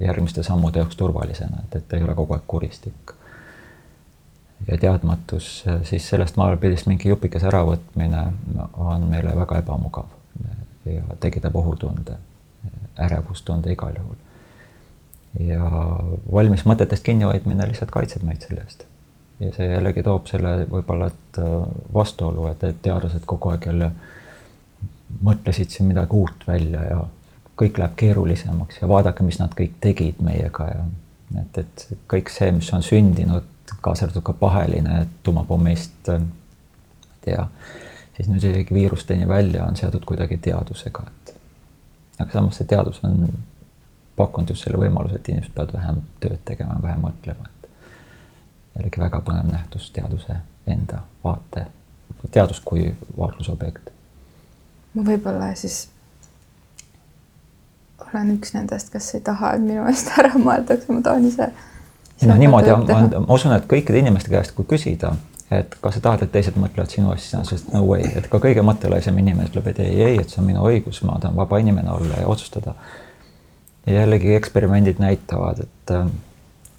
[0.00, 3.12] järgmiste sammude jaoks turvalisena, et, et ei ole kogu aeg kuristik.
[4.68, 8.22] ja teadmatus, siis sellest maailmapildist mingi jupikese äravõtmine
[8.72, 10.06] on meile väga ebamugav
[10.84, 12.16] ja tekitab ohutunde,
[12.98, 14.25] ärevustunde igal juhul
[15.40, 15.70] ja
[16.32, 18.86] valmis mõtetest kinnihoidmine lihtsalt kaitseb meid selle eest.
[19.40, 21.56] ja see jällegi toob selle võib-olla, et äh,
[21.94, 23.90] vastuolu, et, et teadlased kogu aeg jälle
[25.22, 27.02] mõtlesid siin midagi uut välja ja
[27.56, 30.86] kõik läheb keerulisemaks ja vaadake, mis nad kõik tegid meiega ja
[31.40, 33.46] et, et kõik see, mis on sündinud,
[33.82, 37.46] kaasa arvatud ka paheline tuumapommist, ma ei tea,
[38.16, 41.34] siis nüüd isegi viirusteni välja on seotud kuidagi teadusega, et
[42.22, 43.26] aga samas see teadus on
[44.16, 47.68] pakkunud just selle võimaluse, et inimesed peavad vähem tööd tegema, vähem mõtlema, et
[48.76, 51.66] jällegi väga põnev nähtus teaduse enda vaate,
[52.30, 53.92] teadus kui vaatlusobjekt.
[54.94, 55.86] ma võib-olla siis
[58.04, 61.48] olen üks nendest, kes ei taha, et minu eest ära mõeldakse, ma tahan ise.
[62.28, 65.14] no niimoodi, ma, ma usun, et kõikide inimeste käest, kui küsida,
[65.52, 68.40] et kas sa tahad, et teised mõtlevad sinu eest, on sellest no way, et ka
[68.42, 71.60] kõige mõttelaisem inimene ütleb, et ei, ei, et see on minu õigus, ma tahan vaba
[71.62, 72.76] inimene olla ja otsustada.
[73.86, 76.06] Ja jällegi eksperimendid näitavad, et äh,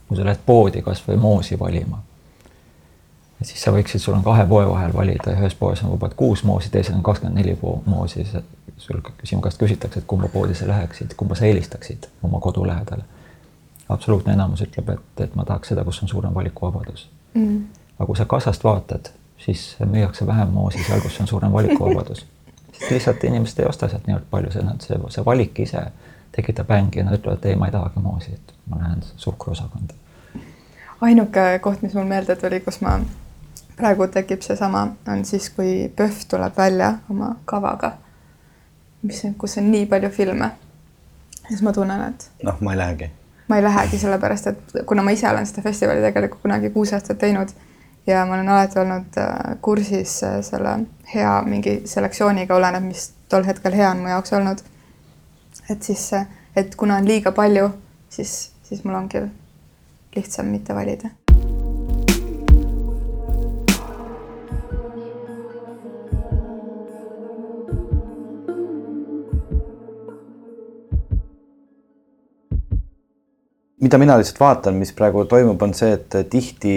[0.07, 2.01] kui sa lähed poodi kasvõi moosi valima,
[3.43, 6.71] siis sa võiksid, sul on kahe poe vahel valida ühes poes on vabalt kuus moosi,
[6.73, 8.25] teisel on kakskümmend neli moosi,
[8.77, 13.05] sul, sinu käest küsitakse, et kumba poodi sa läheksid, kumba sa eelistaksid oma kodu lähedal.
[13.89, 17.61] absoluutne enamus ütleb, et, et ma tahaks seda, kus on suurem valikuvabadus mm..
[17.99, 19.11] aga kui sa kassast vaatad,
[19.45, 22.25] siis müüakse vähem moosi seal, kus on suurem valikuvabadus.
[22.91, 25.85] lihtsalt inimesed ei osta sealt niivõrd palju, see, see, see valik ise
[26.37, 29.93] tekitab ängi ja nad ütlevad, et ei, ma ei tahagi moosi, et ma lähen suhkruosakonda.
[31.01, 32.99] ainuke koht, mis mul meelde tuli, kus ma
[33.77, 37.97] praegu tekib seesama, on siis, kui PÖFF tuleb välja oma kavaga
[39.01, 40.51] mis, kus on nii palju filme.
[41.49, 42.29] siis ma tunnen, et.
[42.43, 43.11] noh, ma ei lähegi.
[43.47, 47.17] ma ei lähegi sellepärast, et kuna ma ise olen seda festivali tegelikult kunagi kuus aastat
[47.17, 47.53] teinud
[48.07, 50.79] ja ma olen alati olnud äh, kursis äh, selle
[51.13, 54.63] hea mingi selektsiooniga, oleneb, mis tol hetkel hea on mu jaoks olnud.
[55.69, 56.11] Et siis,
[56.55, 57.69] et kuna on liiga palju,
[58.09, 59.21] siis, siis mul ongi
[60.15, 61.11] lihtsam mitte valida.
[73.77, 76.71] Mida mina lihtsalt vaatan, mis praegu toimub, on see, et tihti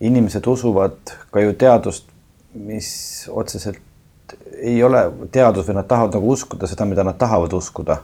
[0.00, 2.08] inimesed usuvad ka ju teadust,
[2.56, 2.88] mis
[3.28, 3.82] otseselt
[4.60, 8.00] ei ole teadus või nad tahavad nagu uskuda seda, mida nad tahavad uskuda.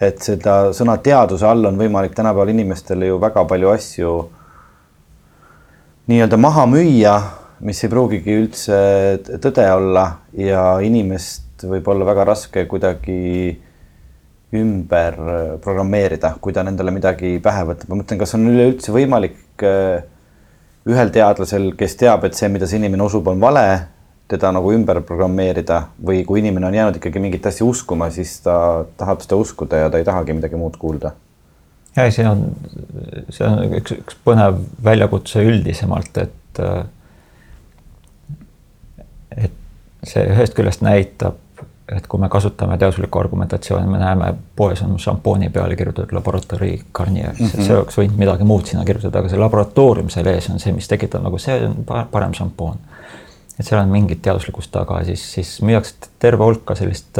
[0.00, 4.10] et seda sõna teaduse all on võimalik tänapäeval inimestele ju väga palju asju
[6.06, 7.14] nii-öelda maha müüa,
[7.64, 8.76] mis ei pruugigi üldse
[9.40, 10.04] tõde olla
[10.36, 13.56] ja inimest võib olla väga raske kuidagi
[14.56, 15.16] ümber
[15.64, 20.04] programmeerida, kui ta nendele midagi pähe võtab, ma mõtlen, kas on üleüldse võimalik äh,
[20.86, 23.64] ühel teadlasel, kes teab, et see, mida see inimene usub, on vale,
[24.28, 28.84] teda nagu ümber programmeerida või kui inimene on jäänud ikkagi mingit asja uskuma, siis ta
[28.98, 31.12] tahab seda uskuda ja ta ei tahagi midagi muud kuulda.
[31.96, 32.44] ja see on,
[33.30, 36.62] see on üks, üks põnev väljakutse üldisemalt, et
[39.36, 39.52] et
[40.06, 41.42] see ühest küljest näitab
[41.92, 47.32] et kui me kasutame teaduslikku argumentatsiooni, me näeme, poes on šampooni peale kirjutatud laboratorii Garnier
[47.38, 47.66] mm, -hmm.
[47.66, 50.88] see oleks võinud midagi muud sinna kirjutada, aga see laboratoorium seal ees on see, mis
[50.88, 52.76] tekitab nagu see on parem šampoon.
[53.58, 57.18] Et seal on mingit teaduslikkust taga, siis, siis müüakse terve hulka sellist,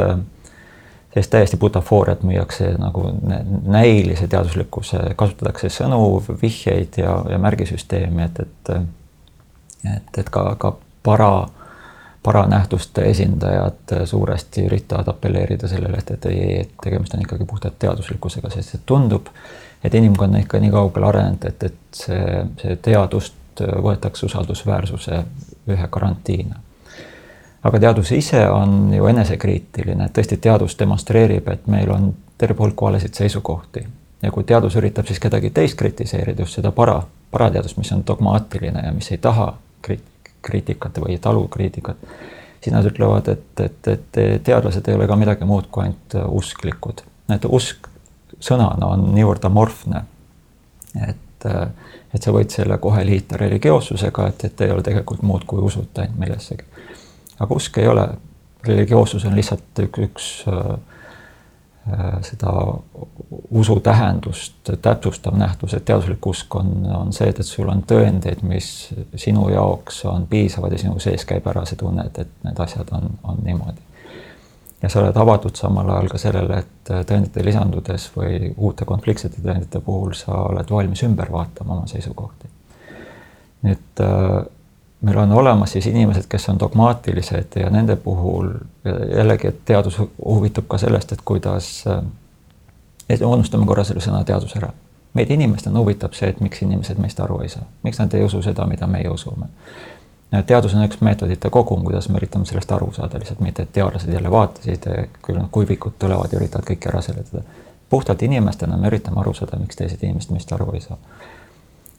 [1.14, 3.08] sellist täiesti butafooriat müüakse nagu
[3.64, 6.00] näilise teaduslikkuse, kasutatakse sõnu,
[6.42, 8.76] vihjeid ja, ja märgisüsteemi, et, et
[9.86, 11.46] et, et ka, ka para
[12.26, 18.50] paranähtuste esindajad suuresti üritavad apelleerida sellele, et, et ei, et tegemist on ikkagi puhtalt teaduslikkusega,
[18.50, 19.28] sest et tundub,
[19.84, 25.20] et inimkond on ikka nii kaugele arenenud, et, et see, see teadust võetakse usaldusväärsuse
[25.68, 26.60] ühe garantiina.
[27.66, 33.14] aga teadus ise on ju enesekriitiline, tõesti teadus demonstreerib, et meil on terve hulk valesid
[33.14, 33.86] seisukohti
[34.22, 37.00] ja kui teadus üritab siis kedagi teist kritiseerida, just seda para,
[37.30, 39.52] parateadust, mis on dogmaatiline ja mis ei taha
[39.86, 42.06] krit-, kriitikat või talukriitikat,
[42.60, 47.02] siis nad ütlevad, et, et, et teadlased ei ole ka midagi muud kui ainult usklikud.
[47.34, 47.90] et usk
[48.40, 50.04] sõnana on niivõrd amorfne,
[51.08, 51.48] et,
[52.14, 56.04] et sa võid selle kohe liita religioossusega, et, et ei ole tegelikult muud kui usute
[56.04, 56.64] ainult millessegi.
[57.38, 58.08] aga usk ei ole,
[58.66, 60.30] religioossus on lihtsalt üks, üks
[61.92, 62.50] Äh, seda
[63.50, 68.42] usu tähendust täpsustav nähtus, et teaduslik usk on, on see, et, et sul on tõendeid,
[68.42, 68.70] mis
[69.14, 72.90] sinu jaoks on piisavad ja sinu sees käib ära see tunne, et, et need asjad
[72.96, 73.85] on, on niimoodi.
[74.82, 79.80] Ja sa oled avatud samal ajal ka sellele, et tõendite lisandudes või uute konfliktsete tõendite
[79.80, 82.52] puhul sa oled valmis ümber vaatama oma seisukohti.
[83.66, 84.44] nüüd äh,
[85.00, 88.48] meil on olemas siis inimesed, kes on dogmaatilised ja nende puhul
[89.16, 91.84] jällegi, et teadus huvitub ka sellest, et kuidas,
[93.08, 94.72] et unustame korra selle sõna teadus ära.
[95.16, 98.42] meid inimestena huvitab see, et miks inimesed meist aru ei saa, miks nad ei usu
[98.42, 99.46] seda, mida meie usume.
[100.46, 104.12] Teadus on üks meetodite kogum, kuidas me üritame sellest aru saada, lihtsalt mitte, et teadlased
[104.12, 104.88] jälle vaatasid,
[105.22, 107.42] küll nad kuivikud tulevad ja üritavad kõike ära seletada.
[107.90, 110.98] puhtalt inimestena me üritame aru saada, miks teised inimesed meist aru ei saa.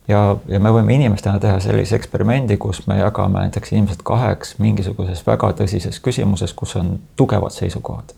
[0.08, 5.26] ja, ja me võime inimestena teha sellise eksperimendi, kus me jagame näiteks inimesed kaheks mingisuguses
[5.26, 8.12] väga tõsises küsimuses, kus on tugevad seisukohad.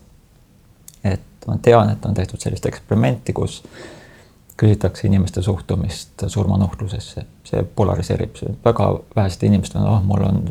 [1.03, 3.63] et ma tean, et on tehtud sellist eksperimenti, kus
[4.57, 8.35] küsitakse inimeste suhtumist surmanuhtlusesse, see polariseerib,
[8.65, 10.41] väga vähesed inimesed on, ah, mul on,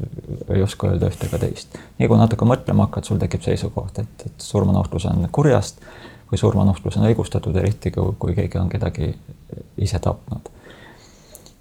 [0.54, 1.78] ei oska öelda ühte ega teist.
[1.98, 5.82] nii kui natuke mõtlema hakkad, sul tekib seisukoht, et, et surmanuhtlus on kurjast
[6.32, 9.12] või surmanuhtlus on õigustatud, eriti kui, kui keegi on kedagi
[9.78, 10.50] ise tapnud.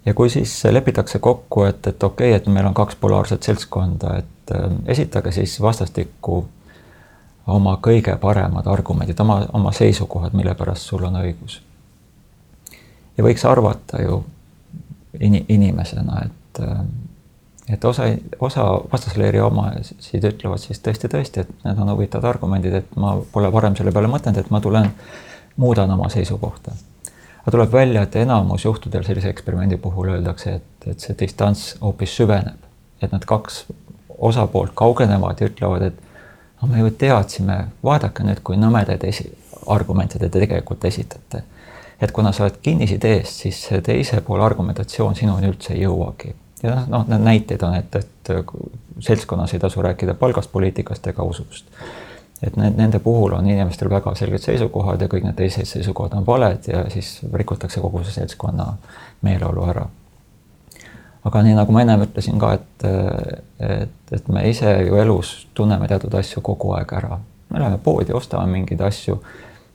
[0.06, 4.16] ja kui siis lepitakse kokku, et, et okei okay,, et meil on kaks polaarset seltskonda,
[4.24, 6.44] et äh, esitage siis vastastikku
[7.46, 11.60] oma kõige paremad argumendid, oma, oma seisukohad, mille pärast sul on õigus
[13.20, 14.22] ja võiks arvata ju
[15.20, 16.60] in, inimesena, et,
[17.74, 18.08] et osa,
[18.40, 23.52] osa vastasleeri omasid ütlevad siis tõesti, tõesti, et need on huvitavad argumendid, et ma pole
[23.52, 24.88] varem selle peale mõtelnud, et ma tulen,
[25.60, 26.72] muudan oma seisukohta.
[27.42, 32.16] aga tuleb välja, et enamus juhtudel sellise eksperimendi puhul öeldakse, et, et see distants hoopis
[32.16, 32.68] süveneb,
[33.02, 33.64] et need kaks
[34.18, 36.00] osapoolt kaugenevad ja ütlevad, et
[36.62, 39.32] no me ju teadsime, vaadake nüüd, kui nõmedaid esi-,
[39.68, 41.42] argumente te tegelikult esitate
[42.00, 46.34] et kuna sa oled kinnisideest, siis teise poole argumentatsioon sinuni üldse ei jõuagi.
[46.62, 48.32] ja noh, noh, need näiteid on, et, et
[49.00, 51.66] seltskonnas ei tasu rääkida palgast, poliitikast ega usust.
[52.42, 56.26] et need, nende puhul on inimestel väga selged seisukohad ja kõik need teised seisukohad on
[56.26, 58.66] valed ja siis rikutakse kogu see seltskonna
[59.22, 59.86] meeleolu ära.
[61.24, 62.88] aga nii nagu ma ennem ütlesin ka, et,
[63.60, 67.20] et, et me ise ju elus tunneme teatud asju kogu aeg ära.
[67.50, 69.20] me läheme poodi, ostame mingeid asju,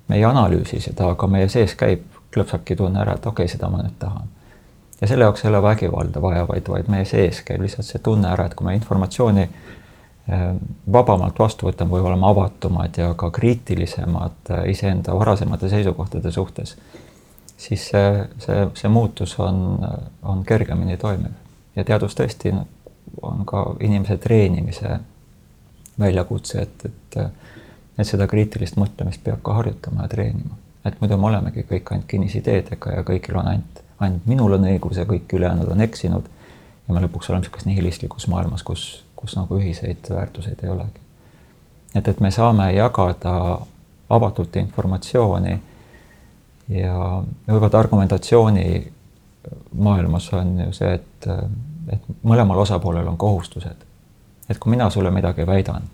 [0.08, 3.70] me ei analüüsi seda, aga meie sees käib klõpsabki tunne ära, et okei okay,, seda
[3.72, 4.28] ma nüüd tahan.
[5.02, 8.30] ja selle jaoks ei ole vägivalda vaja, vaid, vaid meie sees käib lihtsalt see tunne
[8.32, 10.46] ära, et kui me informatsiooni eh,
[10.98, 16.78] vabamalt vastu võtame, või oleme avatumad ja ka kriitilisemad eh, iseenda varasemate seisukohtade suhtes,
[17.58, 19.80] siis see, see, see muutus on,
[20.24, 21.36] on kergemini toimiv.
[21.76, 22.54] ja teadus tõesti
[23.22, 25.00] on ka inimese treenimise
[26.00, 27.18] väljakutse, et, et,
[27.98, 32.08] et seda kriitilist mõtlemist peab ka harjutama ja treenima et muidu me olemegi kõik ainult
[32.10, 36.30] kinnisideedega ja kõigil on ainult, ainult minul on õigus ja kõik ülejäänud on eksinud.
[36.88, 41.00] ja me lõpuks oleme niisuguses nihilistlikus maailmas, kus, kus nagu ühiseid väärtuseid ei olegi.
[41.96, 43.60] et, et me saame jagada
[44.10, 45.62] avatult informatsiooni
[46.70, 48.92] ja võib-olla argumentatsiooni
[49.74, 51.28] maailmas on ju see, et,
[51.94, 53.86] et mõlemal osapoolel on kohustused.
[54.50, 55.90] et kui mina sulle midagi väidan,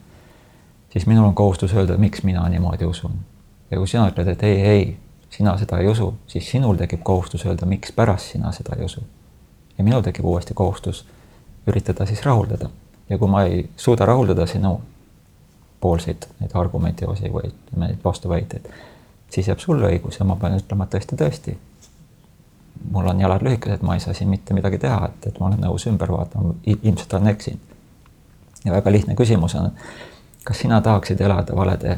[0.89, 3.30] siis minul on kohustus öelda, miks mina niimoodi usun
[3.71, 4.97] ja kui sina ütled, et ei, ei,
[5.31, 9.03] sina seda ei usu, siis sinul tekib kohustus öelda, mikspärast sina seda ei usu.
[9.77, 11.05] ja minul tekib uuesti kohustus
[11.67, 12.69] üritada siis rahuldada.
[13.09, 14.81] ja kui ma ei suuda rahuldada sinu
[15.79, 18.67] poolseid neid argumente osi või neid vastuväiteid,
[19.29, 21.57] siis jääb sulle õigus ja ma pean ütlema, et tõesti, tõesti.
[22.91, 25.63] mul on jalad lühikesed, ma ei saa siin mitte midagi teha, et, et ma olen
[25.63, 27.59] nõus ümber vaatama, ilmselt olen eksinud.
[28.65, 29.71] ja väga lihtne küsimus on,
[30.43, 31.97] kas sina tahaksid elada valede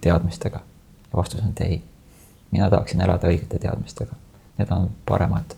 [0.00, 0.60] teadmistega
[1.12, 1.82] ja vastus on, et ei.
[2.50, 4.16] mina tahaksin elada õigete teadmistega,
[4.58, 5.54] need on paremad.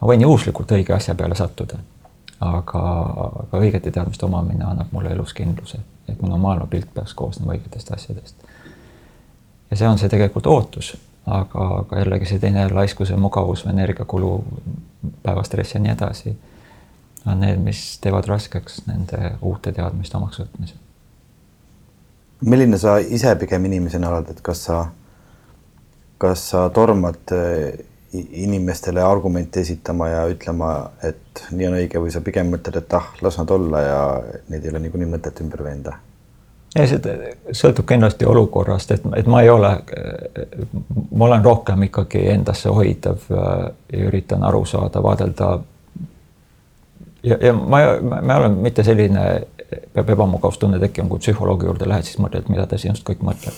[0.00, 1.78] ma võin juhuslikult õige asja peale sattuda,
[2.40, 2.82] aga,
[3.42, 8.48] aga õigete teadmiste omamine annab mulle elus kindluse, et minu maailmapilt peaks koosnema õigetest asjadest.
[9.70, 10.96] ja see on see tegelikult ootus,
[11.26, 14.44] aga, aga jällegi see teine laiskuse, mugavus, energiakulu,
[15.22, 16.36] päevastress ja nii edasi
[17.26, 20.85] on need, mis teevad raskeks nende uute teadmiste omaks võtmise
[22.40, 24.80] milline sa ise pigem inimesena oled, et kas sa,
[26.18, 27.84] kas sa tormad eh,
[28.16, 30.72] inimestele argumente esitama ja ütlema,
[31.04, 34.02] et nii on õige või sa pigem mõtled, et ah, las nad olla ja
[34.48, 35.96] neid ei ole niikuinii mõtet ümber veenda?
[36.76, 39.70] ei, see sõltub kindlasti olukorrast, et, et ma ei ole,
[41.12, 43.46] ma olen rohkem ikkagi endasse hoidev ja
[44.08, 45.50] üritan aru saada, vaadelda.
[47.22, 47.80] ja, ja ma,
[48.20, 49.24] ma olen mitte selline
[49.70, 53.56] peab ebamugavustunne tekkima, kui psühholoogi juurde lähed, siis mõtled, mida ta sinust kõik mõtleb.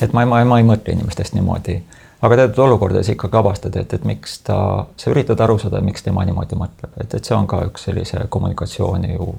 [0.00, 1.80] et ma, ma, ma ei mõtle inimestest niimoodi,
[2.22, 6.24] aga teatud olukordades ikkagi avastad, et, et miks ta, sa üritad aru saada, miks tema
[6.24, 9.32] niimoodi mõtleb, et, et see on ka üks sellise kommunikatsiooni ju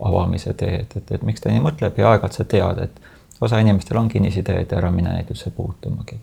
[0.00, 3.60] avamise tee, et, et, et miks ta nii mõtleb ja aeg-ajalt sa tead, et osa
[3.60, 6.18] inimestel on kinnisideed ära mine neid üldse puutumagi.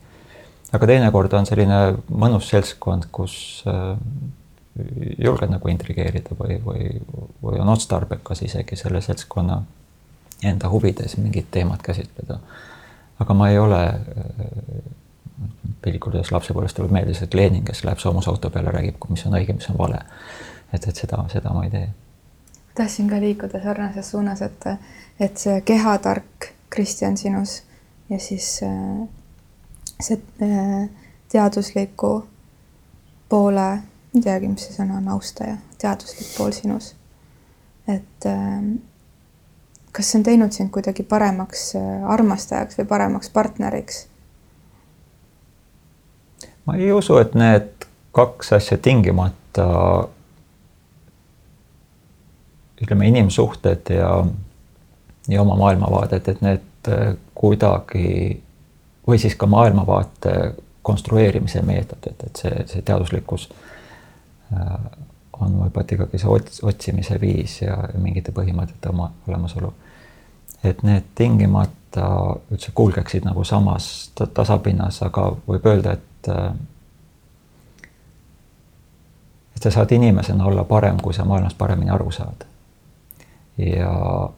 [0.74, 1.80] aga teinekord on selline
[2.12, 3.96] mõnus seltskond, kus äh,
[5.24, 6.90] julged nagu intrigeerida või, või,
[7.44, 9.62] või on otstarbekas isegi selle seltskonna
[10.44, 12.40] enda huvides mingit teemat käsitleda.
[13.20, 13.82] aga ma ei ole,
[15.82, 19.56] piltlikult öeldes lapsepõlvest tuleb meelde see Lenin, kes läheb soomusauto peale, räägib, mis on õige,
[19.58, 20.02] mis on vale.
[20.74, 21.90] et, et seda, seda ma ei tee.
[22.76, 24.66] tahtsin ka liikuda sarnases suunas, et,
[25.20, 27.64] et see kehatark Kristjan sinus
[28.10, 29.08] ja siis äh,
[30.02, 30.90] see äh,
[31.32, 32.28] teadusliku
[33.30, 33.78] poole,
[34.18, 36.94] ei teagi, mis see sõna on, austaja, teaduslik pool sinus.
[37.88, 38.62] et äh,
[39.92, 41.72] kas see on teinud sind kuidagi paremaks
[42.08, 44.06] armastajaks või paremaks partneriks?
[46.66, 49.68] ma ei usu, et need kaks asja tingimata
[52.82, 54.12] ütleme, inimsuhted ja,
[55.28, 56.92] ja oma maailmavaadet, et need
[57.38, 58.10] kuidagi
[59.08, 60.34] või siis ka maailmavaate
[60.86, 63.67] konstrueerimise meetod, et, et see, see teaduslikkus äh,
[64.52, 69.74] on võib-olla ikkagi see ots, otsimise viis ja, ja mingite põhimõtete oma olemasolu.
[70.64, 72.08] et need tingimata
[72.52, 76.52] üldse kulgeksid nagu samas tasapinnas, aga võib öelda, et äh,
[79.56, 82.46] et sa saad inimesena olla parem, kui sa maailmast paremini aru saad.
[83.58, 84.30] ja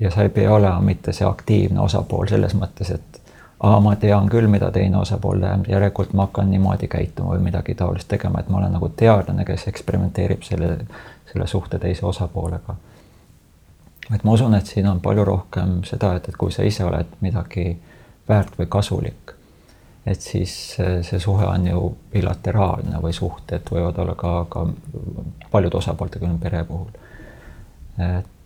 [0.00, 3.19] ja sa ei pea olema mitte see aktiivne osapool selles mõttes, et
[3.60, 7.74] aa, ma tean küll, mida teine osapool teeb, järelikult ma hakkan niimoodi käituma või midagi
[7.76, 10.70] taolist tegema, et ma olen nagu teadlane, kes eksperimenteerib selle,
[11.32, 12.76] selle suhte teise osapoolega.
[14.14, 17.12] et ma usun, et siin on palju rohkem seda, et, et kui sa ise oled
[17.20, 17.76] midagi
[18.28, 19.34] väärt või kasulik,
[20.06, 24.66] et siis see suhe on ju bilateraalne või suhted võivad olla ka, ka
[25.50, 26.90] paljude osapooltega pere puhul.
[27.98, 28.36] et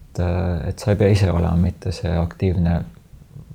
[0.68, 2.84] et sa ei pea ise olema mitte see aktiivne,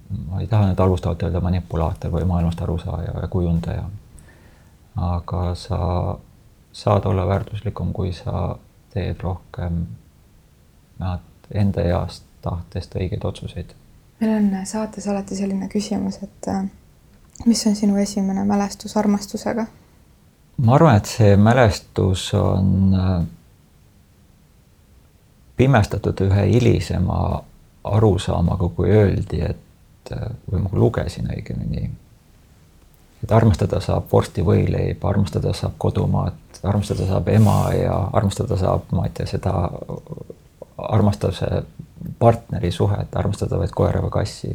[0.10, 3.84] ma ei taha nüüd halvustavalt öelda manipulaator või maailmast arusaaja ja kujundaja.
[4.96, 5.80] aga sa
[6.72, 8.56] saad olla väärtuslikum, kui sa
[8.94, 9.86] teed rohkem
[11.52, 13.74] enda heast tahtest õigeid otsuseid.
[14.22, 16.66] meil on saates alati selline küsimus, et äh,
[17.46, 19.66] mis on sinu esimene mälestus armastusega?
[20.58, 23.24] ma arvan, et see mälestus on äh,
[25.58, 27.44] pimestatud ühe hilisema
[27.84, 29.69] arusaamaga, kui öeldi, et
[30.52, 31.90] või ma lugesin õigemini,
[33.24, 39.16] et armastada saab vorstivõileiba, armastada saab kodumaad, armastada saab ema ja armastada saab, ma ei
[39.16, 39.54] tea, seda
[40.78, 41.64] armastuse
[42.20, 44.54] partneri suhet, armastada võid koera või kassi,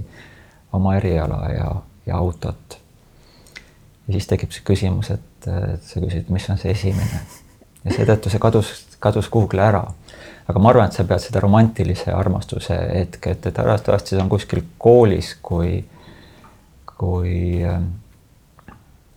[0.72, 1.70] oma eriala ja,
[2.06, 2.78] ja autot.
[4.06, 5.48] ja siis tekib see küsimus, et
[5.84, 7.20] sa küsid, mis on see esimene
[7.84, 9.84] ja seetõttu see kadus, kadus kuhugile ära
[10.48, 14.30] aga ma arvan, et sa pead seda romantilise armastuse hetke, et, et arvatavasti see on
[14.32, 15.78] kuskil koolis, kui,
[16.90, 17.78] kui äh,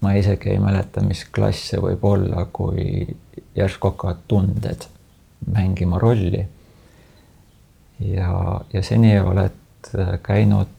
[0.01, 3.07] ma isegi ei mäleta, mis klass see võib olla, kui
[3.57, 4.87] järsku hakkavad tunded
[5.53, 6.45] mängima rolli.
[7.99, 10.73] ja, ja seni oled äh, käinud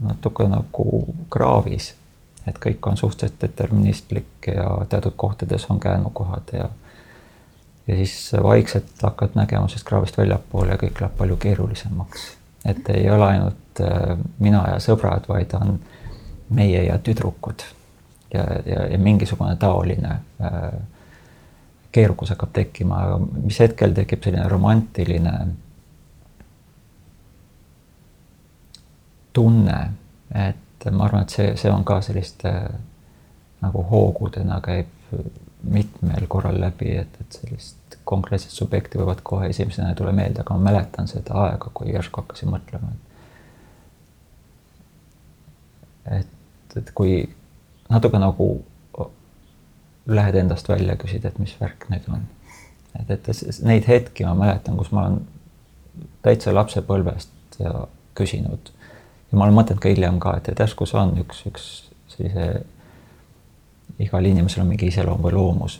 [0.00, 1.94] natuke nagu kraavis,
[2.48, 6.68] et kõik on suhteliselt deterministlik ja teatud kohtades on käänukohad ja
[7.90, 12.28] ja siis vaikselt hakkad nägema sellest kraavist väljapoole ja kõik läheb palju keerulisemaks.
[12.64, 15.78] et ei ole ainult äh, mina ja sõbrad, vaid on
[16.50, 17.64] meie ja tüdrukud
[18.34, 20.72] ja, ja, ja mingisugune taoline äh,
[21.92, 25.34] keerukus hakkab tekkima, mis hetkel tekib selline romantiline
[29.32, 29.80] tunne,
[30.34, 32.52] et ma arvan, et see, see on ka selliste
[33.60, 35.12] nagu hoogudena käib
[35.62, 37.79] mitmel korral läbi, et, et sellist
[38.10, 42.22] konkreetset subjekti võivad kohe esimesena ei tule meelde, aga ma mäletan seda aega, kui järsku
[42.22, 43.10] hakkasin mõtlema, et
[46.20, 47.22] et, et kui
[47.90, 48.50] natuke nagu
[50.10, 52.24] lähed endast välja, küsid, et mis värk nüüd on.
[52.98, 55.20] et, et neid hetki ma mäletan, kus ma olen
[56.24, 57.60] täitsa lapsepõlvest
[58.18, 58.72] küsinud
[59.30, 61.68] ja ma olen mõtelnud ka hiljem ka, et, et järsku see on üks, üks
[62.10, 62.48] sellise,
[64.02, 65.78] igal inimesel on mingi iseloom või loomus.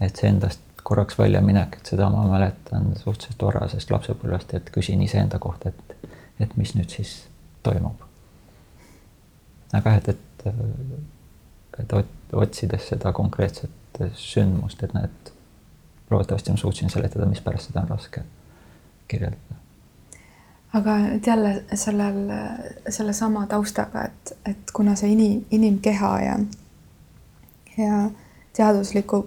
[0.00, 5.40] et see endast korraks väljaminek, et seda ma mäletan suhteliselt varasest lapsepõlvest, et küsin iseenda
[5.42, 6.12] kohta, et,
[6.44, 7.16] et mis nüüd siis
[7.66, 8.04] toimub.
[9.74, 10.46] aga et, et,
[11.82, 11.96] et
[12.32, 15.34] otsides seda konkreetset sündmust, et näed,
[16.10, 18.22] loodetavasti ma suutsin seletada, mispärast seda on raske
[19.08, 19.58] kirjeldada.
[20.72, 22.22] aga et jälle sellel,
[22.88, 26.38] sellesama taustaga, et, et kuna see inim, inimkeha ja,
[27.76, 28.04] ja
[28.52, 29.26] teadusliku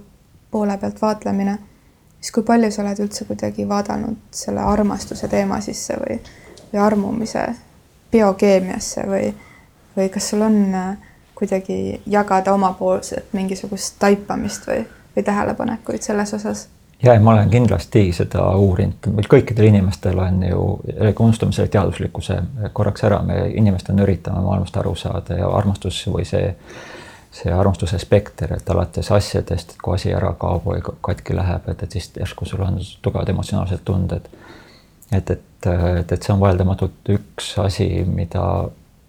[0.52, 1.58] poole pealt vaatlemine,
[2.20, 6.20] siis kui palju sa oled üldse kuidagi vaadanud selle armastuse teema sisse või,
[6.72, 7.46] või armumise
[8.12, 9.30] biokeemiasse või,
[9.98, 10.98] või kas sul on äh,
[11.40, 14.84] kuidagi jagada omapoolset mingisugust taipamist või,
[15.16, 16.68] või tähelepanekuid selles osas?
[17.04, 20.64] ja, ja ma olen kindlasti seda uurinud, meil kõikidel inimestel on ju,
[21.20, 22.42] unustame selle teaduslikkuse
[22.74, 26.52] korraks ära, me inimestena üritame maailmast aru saada ja armastus või see
[27.40, 31.96] see armastuse spekter, et alates asjadest, kui asi ära kaob või katki läheb, et, et
[31.98, 34.28] siis järsku sul on tugevad emotsionaalsed tunded.
[35.12, 35.68] et, et,
[36.00, 38.44] et, et see on vaieldamatult üks asi, mida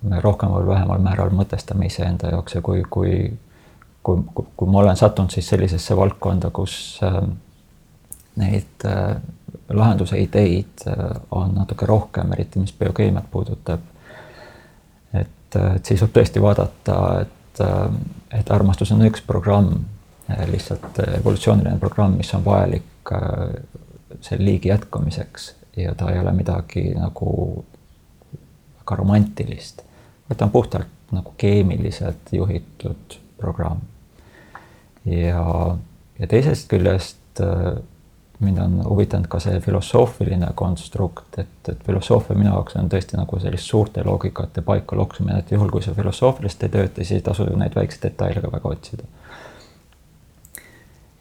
[0.02, 3.12] me rohkemal või vähemal määral mõtestame iseenda jaoks ja kui, kui,
[4.02, 6.74] kui, kui, kui ma olen sattunud siis sellisesse valdkonda, kus
[7.04, 7.20] äh,
[8.40, 9.16] neid äh,
[9.68, 13.80] lahenduse ideid äh, on natuke rohkem, eriti mis biokeemiat puudutab.
[15.12, 19.84] et, äh, et siis võib tõesti vaadata, et et, äh, et armastus on üks programm,
[20.30, 23.60] äh, lihtsalt evolutsiooniline programm, mis on vajalik äh,
[24.20, 27.64] selle liigi jätkamiseks ja ta ei ole midagi nagu
[28.80, 29.84] väga romantilist,
[30.28, 33.80] vaid ta on puhtalt nagu keemiliselt juhitud programm.
[35.04, 35.76] ja,
[36.18, 37.40] ja teisest küljest
[38.40, 43.40] mind on huvitanud ka see filosoofiline konstrukt, et, et filosoofia minu jaoks on tõesti nagu
[43.40, 47.46] sellist suurte loogikate paika loksumine, et juhul, kui sa filosoofiliselt ei tööta, siis ei tasu
[47.60, 49.04] neid väikseid detaile ka väga otsida.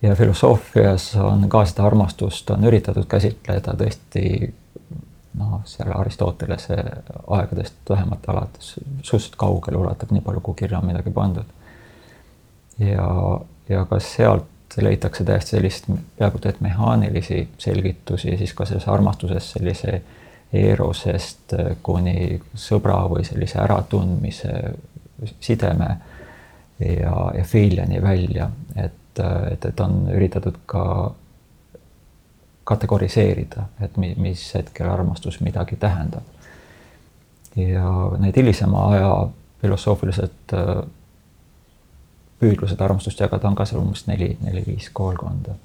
[0.02, 4.54] ja filosoofias on ka seda armastust on üritatud käsitleda tõesti
[5.40, 6.78] noh, seal Aristotelese
[7.28, 11.52] aegadest vähemalt alates suhteliselt kaugele ulatab, nii palju kui kirja on midagi pandud.
[12.80, 13.10] ja,
[13.70, 14.48] ja ka sealt
[14.78, 20.02] leitakse täiesti sellist peaaegu et mehaanilisi selgitusi siis ka selles armastuses sellise
[20.54, 21.54] erosest
[21.84, 24.54] kuni sõbra või sellise äratundmise
[25.40, 25.90] sideme
[26.80, 29.20] ja, ja filiani välja, et,
[29.52, 30.86] et, et on üritatud ka
[32.70, 36.24] kategoriseerida, et mi, mis hetkel armastus midagi tähendab.
[37.56, 39.28] ja need hilisema aja
[39.62, 40.54] filosoofilised
[42.40, 45.56] püüdlused armastust jagada on ka seal umbes neli, neli-viis koolkonda.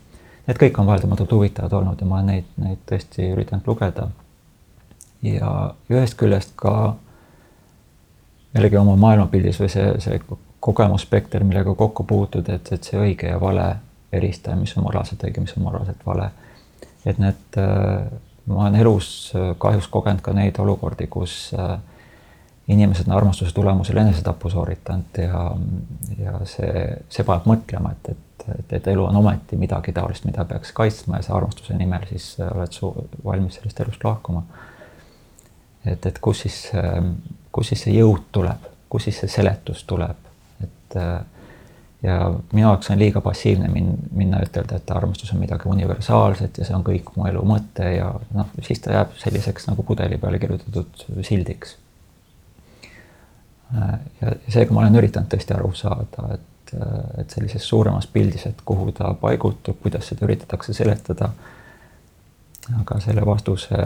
[0.47, 4.09] Need kõik on vaieldamatult huvitavad olnud ja ma neid, neid tõesti üritanud lugeda.
[5.25, 5.51] ja
[5.89, 6.97] ühest küljest ka
[8.55, 10.19] jällegi oma maailmapildis või see, see
[10.61, 13.71] kogemusspekter, millega kokku puutud, et, et see õige ja vale
[14.13, 16.31] eristaja, mis on moraalselt õige, mis on moraalselt vale.
[17.05, 17.59] et need,
[18.47, 19.09] ma olen elus
[19.59, 21.79] kahjuks kogenud ka neid olukordi, kus äh,
[22.69, 25.51] inimesed on armastuse tulemusel enesetapu sooritanud ja,
[26.19, 30.47] ja see, see paneb mõtlema, et, et, et, et elu on ometi midagi taolist, mida
[30.49, 32.91] peaks kaitsma ja sa armastuse nimel siis oled su
[33.25, 34.47] valmis sellest elust lahkuma.
[35.85, 36.59] et, et kus siis,
[37.53, 40.33] kus siis see jõud tuleb, kus siis see seletus tuleb,
[40.65, 40.99] et
[42.05, 42.19] ja
[42.53, 46.77] minu jaoks on liiga passiivne min-, minna ütelda, et armastus on midagi universaalset ja see
[46.77, 51.09] on kõik mu elu mõte ja noh, siis ta jääb selliseks nagu pudeli peale kirjutatud
[51.25, 51.84] sildiks Äh,
[54.21, 58.63] ja seega ma olen üritanud tõesti aru saada, et, äh, et sellises suuremas pildis, et
[58.65, 61.31] kuhu ta paigutub, kuidas seda üritatakse seletada.
[62.81, 63.77] aga selle vastuse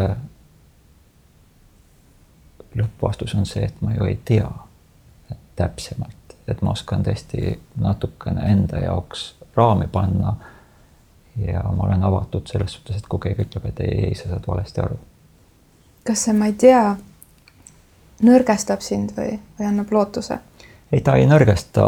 [2.78, 4.50] lõppvastus on see, et ma ju ei tea
[5.58, 10.36] täpsemalt, et ma oskan tõesti natukene enda jaoks raami panna.
[11.38, 14.46] ja ma olen avatud selles suhtes, et kui keegi ütleb, et ei, ei, sa saad
[14.46, 14.98] valesti aru.
[16.06, 16.96] kas see, ma ei tea
[18.24, 20.38] nõrgestab sind või, või annab lootuse?
[20.92, 21.84] ei, ta ei nõrgesta,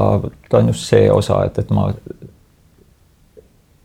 [0.51, 1.89] ta on just see osa, et, et ma,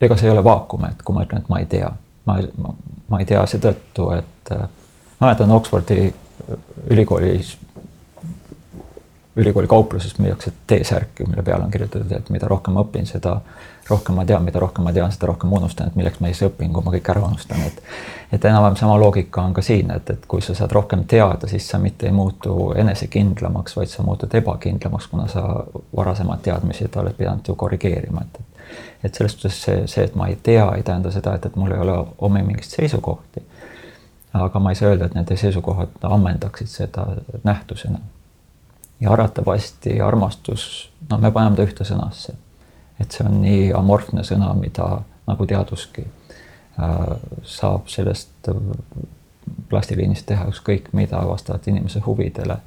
[0.01, 1.91] ega see ei ole vaakum, et kui ma ütlen, et ma ei tea,
[2.27, 2.73] ma, ma,
[3.13, 4.65] ma ei tea seetõttu, et äh,
[5.19, 6.09] ma mäletan Oxfordi
[6.91, 7.55] ülikoolis,
[9.35, 13.39] ülikooli kaupluses müüakse T-särki, mille peale on kirjutatud, et mida rohkem ma õpin, seda
[13.89, 16.71] rohkem ma tean, mida rohkem ma tean, seda rohkem unustan, et milleks ma siis õpin,
[16.73, 17.81] kui ma kõik ära unustan, et
[18.33, 21.67] et enam-vähem sama loogika on ka siin, et, et kui sa saad rohkem teada, siis
[21.69, 25.43] sa mitte ei muutu enesekindlamaks, vaid sa muutud ebakindlamaks, kuna sa
[25.95, 28.41] varasemaid teadmisi oled pidanud ju korrigeerima, et
[29.03, 31.71] et selles suhtes see, see, et ma ei tea, ei tähenda seda, et, et mul
[31.71, 33.43] ei ole homme mingit seisukohti.
[34.33, 37.05] aga ma ei saa öelda, et nende seisukohad ammendaksid seda
[37.43, 37.99] nähtusena.
[38.99, 42.33] ja arvatavasti armastus, no me paneme ta ühte sõnasse
[42.99, 47.03] et see on nii amorfne sõna, mida nagu teaduski äh,
[47.43, 48.59] saab sellest äh,
[49.69, 52.57] plastiliinist teha ükskõik mida vastavalt inimese huvidele.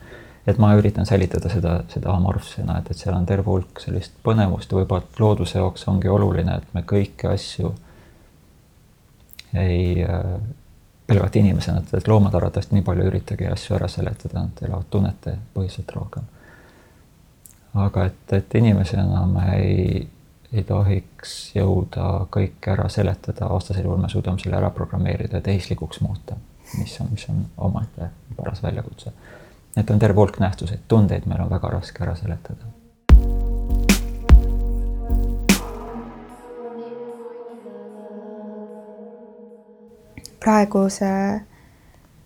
[0.46, 4.70] et ma üritan säilitada seda, seda amorfsena, et, et seal on terve hulk sellist põnevust
[4.72, 7.74] ja võib-olla looduse jaoks ongi oluline, et me kõiki asju
[9.54, 10.22] ei äh,
[11.06, 15.36] pelgalt inimesena, et loomad arvatavasti nii palju ei üritagi asju ära seletada, nad elavad tunnete
[15.54, 16.24] põhiselt rohkem.
[17.74, 20.08] aga et, et inimesena me ei
[20.52, 26.00] ei tohiks jõuda kõike ära seletada, vastasel juhul me suudame selle ära programmeerida ja tehislikuks
[26.00, 26.38] muuta,
[26.78, 29.12] mis on, mis on omaette paras väljakutse.
[29.76, 32.72] et on terve hulk nähtuseid, tundeid meil on väga raske ära seletada.
[40.38, 41.40] praegu see,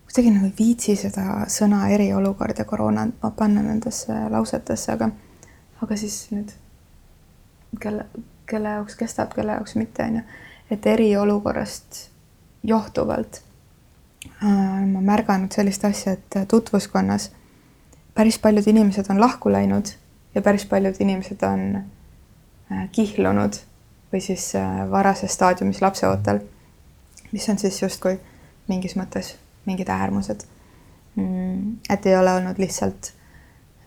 [0.07, 5.09] kuidagi nagu ei viitsi seda sõna eriolukord ja koroona panna nendesse lausetesse, aga,
[5.81, 6.53] aga siis nüüd
[7.79, 8.05] kelle,
[8.45, 10.21] kelle jaoks kestab, kelle jaoks mitte, on ju.
[10.71, 12.09] et eriolukorrast
[12.63, 13.41] johtuvalt
[14.43, 17.31] äh, ma märganud sellist asja, et tutvuskonnas
[18.13, 19.93] päris paljud inimesed on lahku läinud
[20.35, 23.59] ja päris paljud inimesed on äh, kihlunud
[24.13, 26.39] või siis äh, varases staadiumis lapseootel,
[27.31, 28.19] mis on siis justkui
[28.67, 29.33] mingis mõttes
[29.65, 30.45] mingid äärmused.
[31.15, 33.11] Mm, et ei ole olnud lihtsalt,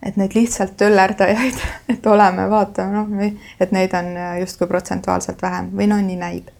[0.07, 1.61] et neid lihtsalt töllerdajaid,
[1.93, 6.53] et oleme, vaatame, noh, et neid on äh, justkui protsentuaalselt vähem või no nii näib.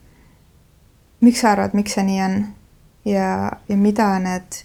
[1.21, 2.41] miks sa arvad, miks see nii on?
[3.07, 3.31] ja,
[3.69, 4.65] ja mida need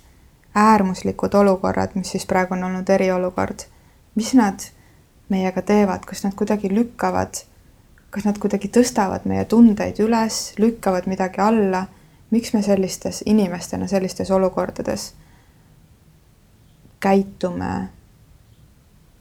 [0.56, 3.68] äärmuslikud olukorrad, mis siis praegu on olnud eriolukord,
[4.16, 4.66] mis nad
[5.30, 7.46] meiega teevad, kas nad kuidagi lükkavad
[8.12, 11.86] kas nad kuidagi tõstavad meie tundeid üles, lükkavad midagi alla,
[12.32, 15.14] miks me sellistes inimestena sellistes olukordades
[17.02, 17.72] käitume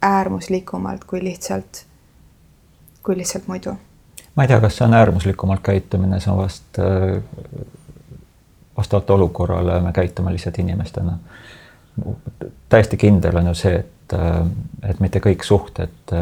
[0.02, 1.84] äärmuslikumalt kui lihtsalt,
[3.02, 3.76] kui lihtsalt muidu?
[4.36, 6.80] ma ei tea, kas see on äärmuslikumalt käitumine, see on vast
[8.76, 11.18] vastavalt olukorrale me käitume lihtsalt inimestena.
[12.68, 13.96] täiesti kindel on ju see, et
[14.82, 16.14] et, mitte kõik suhted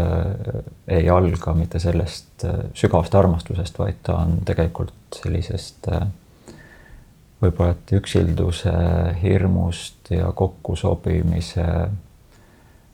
[0.89, 2.45] ei alga mitte sellest
[2.77, 5.89] sügavast armastusest, vaid ta on tegelikult sellisest
[7.43, 8.75] võib-olla et üksilduse
[9.23, 11.65] hirmust ja kokkusobimise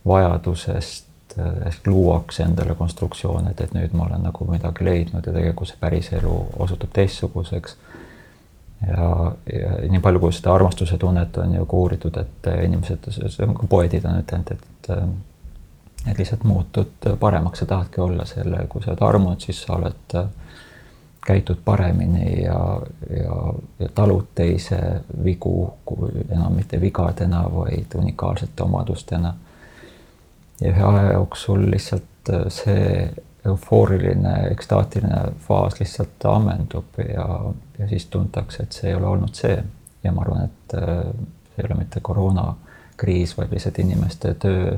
[0.07, 5.71] vajadusest ehk luuakse endale konstruktsioone, et, et nüüd ma olen nagu midagi leidnud ja tegelikult
[5.71, 7.77] see päriselu osutub teistsuguseks
[8.87, 9.09] ja,
[9.53, 13.09] ja nii palju, kui seda armastuse tunnet on ju ka uuritud, et inimesed,
[13.41, 14.93] ka poeedid on ütelnud, et
[16.05, 20.17] et lihtsalt muutud paremaks, sa tahadki olla selle, kui sa oled armunud, siis sa oled,
[21.25, 22.59] käitud paremini ja,
[23.17, 23.37] ja,
[23.79, 24.81] ja talud teise
[25.25, 25.73] vigu,
[26.29, 29.33] enam mitte vigadena, vaid unikaalsete omadustena.
[30.61, 33.11] Ja ühe aja jooksul lihtsalt see
[33.45, 37.27] eufooriline, ekstaatiline faas lihtsalt ammendub ja,
[37.79, 39.57] ja siis tuntakse, et see ei ole olnud see.
[40.05, 41.03] ja ma arvan, et äh,
[41.55, 44.77] see ei ole mitte koroonakriis, vaid lihtsalt inimeste töö,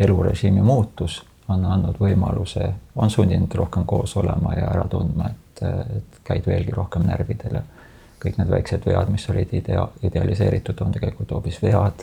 [0.00, 5.62] elurežiimi muutus on andnud võimaluse, on sundinud rohkem koos olema ja ära tundma, et,
[5.96, 7.62] et käid veelgi rohkem närvidele.
[8.20, 12.02] kõik need väiksed vead, mis olid idea, idealiseeritud, on tegelikult hoopis vead.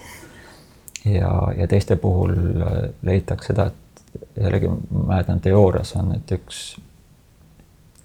[1.13, 4.69] Ja, ja teiste puhul äh, leitakse seda, et jällegi
[5.07, 6.77] mäletan teoorias on, et üks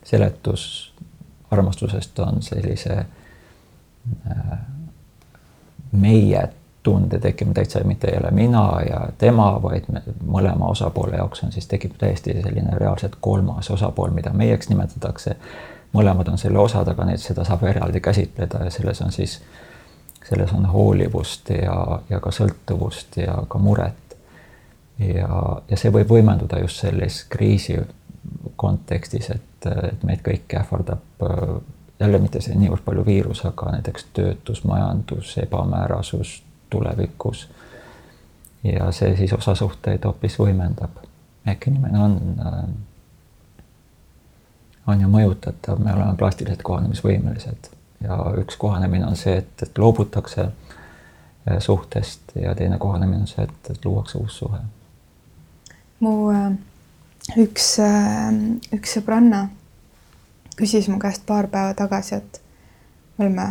[0.05, 0.95] seletus
[1.51, 4.59] armastusest on sellise äh,
[5.93, 6.49] meie
[6.83, 11.53] tunde tekkimine täitsa mitte ei ole mina ja tema, vaid me, mõlema osapoole jaoks on
[11.53, 15.37] siis tekib täiesti selline reaalselt kolmas osapool, mida meieks nimetatakse.
[15.93, 19.43] mõlemad on selle osad, aga neid, seda saab eraldi käsitleda ja selles on siis,
[20.29, 24.17] selles on hoolivust ja, ja ka sõltuvust ja ka muret
[24.99, 27.79] ja, ja see võib võimenduda just selles kriisi
[28.57, 31.25] kontekstis, et, et meid kõiki ähvardab
[32.03, 37.49] jälle mitte see niivõrd palju viirus, aga näiteks töötus, majandus, ebamäärasus tulevikus.
[38.65, 41.03] ja see siis osasuhteid hoopis võimendab.
[41.47, 42.19] ehk inimene on,
[44.87, 47.71] on ju mõjutatav, me oleme plastiliselt kohanemisvõimelised
[48.03, 50.49] ja üks kohanemine on see, et, et loobutakse
[51.59, 54.61] suhtest ja teine kohanemine on see, et, et luuakse uus suhe
[56.03, 56.53] mu äh,
[57.39, 58.31] üks, äh,
[58.75, 59.47] üks sõbranna
[60.59, 62.41] küsis mu käest paar päeva tagasi, et
[63.17, 63.47] me oleme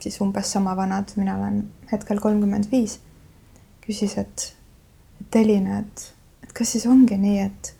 [0.00, 2.98] siis umbes sama vanad, mina olen hetkel kolmkümmend viis.
[3.84, 4.54] küsis, et,
[5.20, 6.04] et Elina, et,
[6.42, 7.72] et kas siis ongi nii, et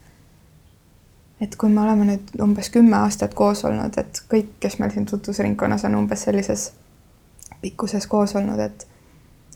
[1.40, 5.06] et kui me oleme nüüd umbes kümme aastat koos olnud, et kõik, kes meil siin
[5.10, 6.72] tutvusringkonnas on umbes sellises
[7.62, 8.86] pikkuses koos olnud, et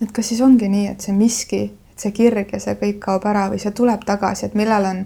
[0.02, 1.62] et kas siis ongi nii, et see miski
[1.98, 5.00] et see kirg ja see kõik kaob ära või see tuleb tagasi, et millal on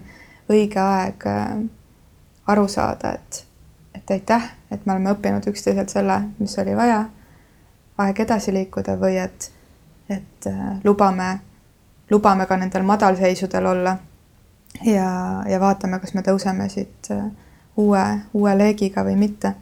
[0.53, 1.55] õige aeg äh,
[2.53, 3.39] aru saada, et,
[3.97, 7.07] et aitäh, et me oleme õppinud üksteiselt selle, mis oli vaja,
[7.97, 9.49] aeg edasi liikuda või et,
[10.09, 11.31] et äh, lubame,
[12.13, 13.97] lubame ka nendel madalseisudel olla
[14.81, 17.25] ja, ja vaatame, kas me tõuseme siit äh,
[17.77, 18.03] uue,
[18.33, 19.53] uue leegiga või mitte.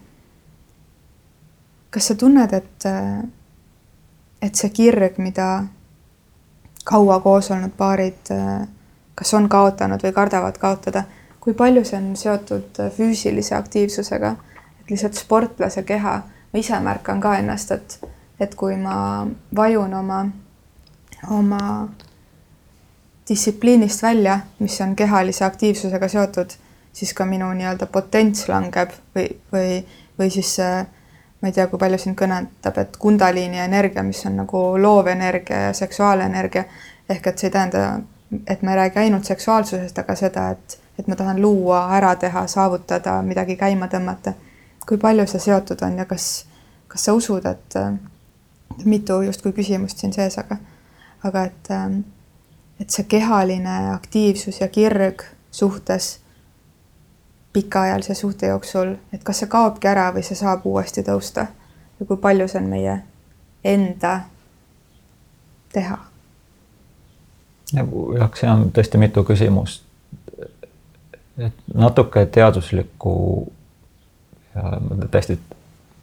[1.92, 2.86] kas sa tunned, et,
[4.42, 5.66] et see kirg, mida
[6.88, 8.68] kaua koos olnud paarid äh,
[9.22, 11.04] kas on kaotanud või kardavad kaotada,
[11.40, 14.36] kui palju see on seotud äh, füüsilise aktiivsusega,
[14.82, 16.16] et lihtsalt sportlase keha,
[16.54, 17.98] ma ise märkan ka ennast, et,
[18.42, 18.96] et kui ma
[19.56, 20.24] vajun oma,
[21.30, 21.62] oma
[23.30, 26.56] distsipliinist välja, mis on kehalise aktiivsusega seotud,
[26.94, 29.78] siis ka minu nii-öelda potents langeb või, või,
[30.20, 30.82] või siis see
[31.42, 35.74] ma ei tea, kui palju sind kõnetab, et kundaliini energia, mis on nagu loovenergia ja
[35.74, 36.64] seksuaalenergia,
[37.10, 37.86] ehk et see ei tähenda,
[38.48, 42.46] et me ei räägi ainult seksuaalsusest, aga seda, et et ma tahan luua, ära teha,
[42.48, 44.34] saavutada, midagi käima tõmmata.
[44.86, 46.46] kui palju see seotud on ja kas,
[46.88, 50.58] kas sa usud, et mitu justkui küsimust siin sees, aga,
[51.24, 51.70] aga et,
[52.82, 56.20] et see kehaline aktiivsus ja kirg suhtes
[57.54, 61.48] pikaajalise suhte jooksul, et kas see kaobki ära või see saab uuesti tõusta
[62.00, 62.98] ja kui palju see on meie
[63.64, 64.20] enda
[65.74, 65.98] teha?
[67.74, 69.84] jah, siin on tõesti mitu küsimust.
[71.38, 73.14] et natuke teaduslikku
[74.56, 75.40] ja ma täiesti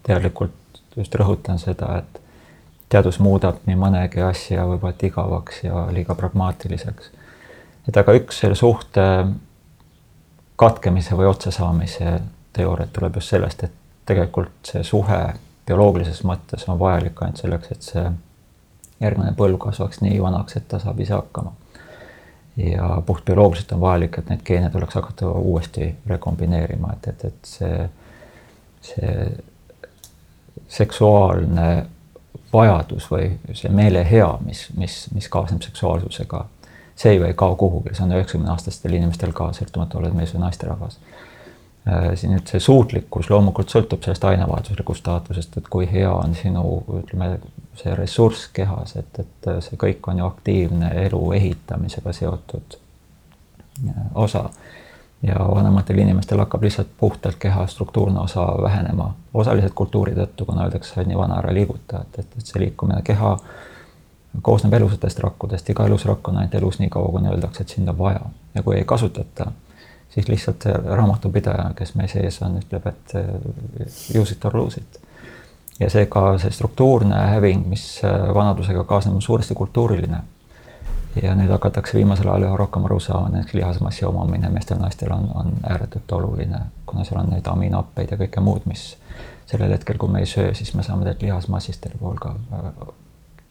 [0.03, 0.55] teadlikult
[0.97, 2.18] just rõhutan seda, et
[2.89, 7.11] teadus muudab nii mõnegi asja võib-olla igavaks ja liiga pragmaatiliseks.
[7.89, 9.05] et aga üks selle suhte
[10.57, 12.21] katkemise või otsasaamise
[12.53, 13.73] teooria tuleb just sellest, et
[14.07, 15.21] tegelikult see suhe
[15.69, 18.05] bioloogilises mõttes on vajalik ainult selleks, et see
[19.01, 21.53] järgmine põlv kasvaks nii vanaks, et ta saab ise hakkama.
[22.57, 27.91] ja puhtbioloogiliselt on vajalik, et neid geene tuleks hakata uuesti rekombineerima, et, et, et see,
[28.83, 29.13] see
[30.69, 31.69] seksuaalne
[32.53, 36.47] vajadus või see meelehea, mis, mis, mis kaasneb seksuaalsusega
[36.99, 40.43] see ju ei kao kuhugi, see on üheksakümne aastastel inimestel ka, sõltumata oled mees või
[40.47, 40.99] naisterahvas.
[41.89, 46.65] Äh, siin nüüd see suutlikkus loomulikult sõltub sellest ainevahetuslikust staatusest, et kui hea on sinu,
[46.99, 47.37] ütleme,
[47.79, 52.79] see ressurss kehas, et, et see kõik on ju aktiivne elu ehitamisega seotud
[53.87, 54.49] äh, osa.
[55.23, 61.01] Ja vanematel inimestel hakkab lihtsalt puhtalt keha struktuurne osa vähenema, osaliselt kultuuri tõttu, kuna öeldakse,
[61.01, 63.33] et nii vana ära liiguta, et, et, et see liikumine keha
[64.43, 67.99] koosneb elusatest rakkudest, iga elusrakk on ainult elus nii kaua, kuni öeldakse, et sind on
[67.99, 68.21] vaja
[68.55, 69.51] ja kui ei kasutata,
[70.15, 74.81] siis lihtsalt see raamatupidaja, kes meie sees on, ütleb, et eh, use it or lose
[74.81, 75.01] it.
[75.81, 80.23] ja seega see struktuurne häving, mis eh, vanadusega kaasneb, on suuresti kultuuriline.
[81.23, 85.53] Ja nüüd hakatakse viimasel ajal üha rohkem aru saama, näiteks lihasmassi omamine meestel-naistel on, on
[85.63, 88.95] ääretult oluline, kuna seal on neid aminohappeid ja kõike muud, mis
[89.47, 92.35] sellel hetkel, kui me ei söö, siis me saame tegelikult lihasmassist terve hulga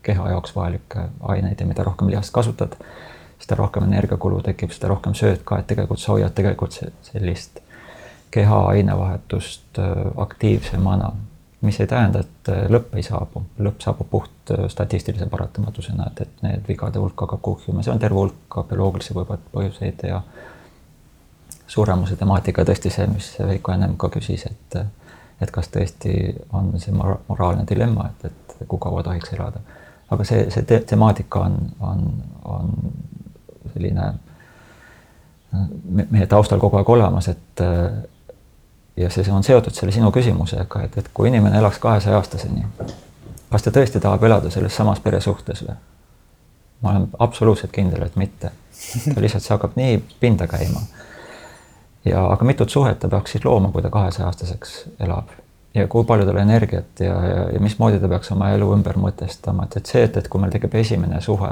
[0.07, 2.77] keha jaoks vajalikke aineid ja mida rohkem lihast kasutad,
[3.39, 6.77] seda rohkem energiakulu tekib, seda rohkem sööd ka, et tegelikult sa hoiad tegelikult
[7.09, 7.59] sellist
[8.31, 9.91] keha ainevahetust äh,
[10.23, 11.11] aktiivsemana,
[11.61, 16.21] mis ei tähenda, et äh, lõpp ei saabu, lõpp saabub puht äh, statistilise paratamatusena, et,
[16.21, 20.21] et need vigade hulk hakkab kuhjuma, see on terve hulk bioloogilisi võib-olla põhjuseid ja
[21.67, 24.79] suremuse temaatika tõesti see, mis Veiko ennem ka küsis, et
[25.41, 26.11] et kas tõesti
[26.57, 29.59] on see moraalne dilemma, et, et kui kaua tohiks elada.
[30.09, 32.07] Aga see, see te temaatika on, on,
[32.45, 32.71] on
[33.73, 34.07] selline
[36.09, 37.61] meie taustal kogu aeg olemas, et
[38.97, 42.65] ja see on seotud selle sinu küsimusega, et, et kui inimene elaks kahesaja aastaseni,
[43.51, 45.77] kas ta tõesti tahab elada selles samas peresuhtes või?
[46.81, 48.51] ma olen absoluutselt kindel, et mitte.
[49.13, 50.81] ta lihtsalt, see hakkab nii pinda käima.
[52.05, 55.33] ja aga mitut suhet ta peaks siis looma, kui ta kahesaja aastaseks elab
[55.73, 59.65] ja kui palju tal energiat ja, ja, ja mismoodi ta peaks oma elu ümber mõtestama,
[59.65, 61.49] et, et see, et, et kui meil tekib esimene suhe,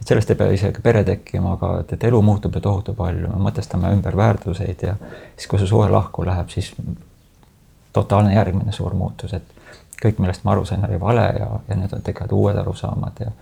[0.00, 3.28] et sellest ei pea isegi pere tekkima, aga et, et elu muutub ju tohutu palju,
[3.28, 4.96] me mõtestame ümber väärtuseid ja
[5.36, 6.72] siis, kui see suhe lahku läheb, siis
[7.92, 9.56] totaalne järgmine suur muutus, et
[10.02, 13.32] kõik, millest ma aru sain, oli vale ja, ja nüüd tekivad uued arusaamad ja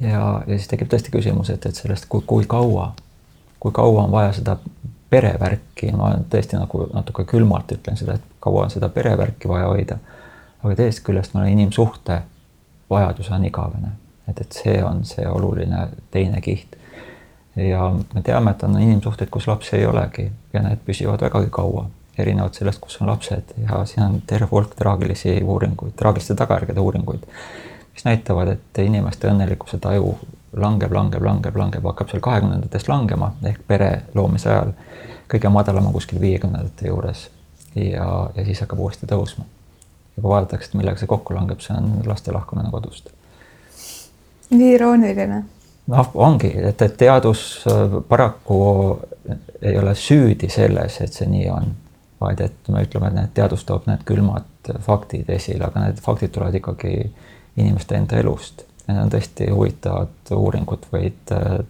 [0.00, 2.92] ja, ja siis tekib tõesti küsimus, et, et sellest, kui, kui kaua,
[3.60, 4.56] kui kaua on vaja seda
[5.10, 9.98] perevärki, ma tõesti nagu natuke külmalt ütlen seda, et kaua on seda perevärki vaja hoida.
[10.62, 12.22] aga teisest küljest ma olen inimsuhte
[12.90, 13.92] vajadus on igavene,
[14.28, 16.76] et, et see on see oluline teine kiht.
[17.56, 21.88] ja me teame, et on inimsuhted, kus lapsi ei olegi ja need püsivad vägagi kaua,
[22.18, 27.26] erinevalt sellest, kus on lapsed ja siin on terve hulk traagilisi uuringuid, traagiliste tagajärgede uuringuid,
[27.92, 30.14] mis näitavad, et inimeste õnnelikkuse taju
[30.56, 34.72] langeb, langeb, langeb, langeb, hakkab seal kahekümnendatest langema ehk pere loomise ajal
[35.28, 37.28] kõige madalama kuskil viiekümnendate juures
[37.74, 39.44] ja, ja siis hakkab uuesti tõusma.
[40.16, 43.12] ja kui vaadatakse, et millega see kokku langeb, see on laste lahkumine kodust.
[44.50, 45.42] Nii irooniline.
[45.88, 48.60] noh, ongi, et, et teadus äh, paraku
[49.62, 51.74] ei ole süüdi selles, et see nii on,
[52.20, 56.32] vaid et me ütleme, et need teadus toob need külmad faktid esile, aga need faktid
[56.34, 56.94] tulevad ikkagi
[57.56, 61.60] inimeste enda elust need on tõesti huvitavad uuringud, võid äh,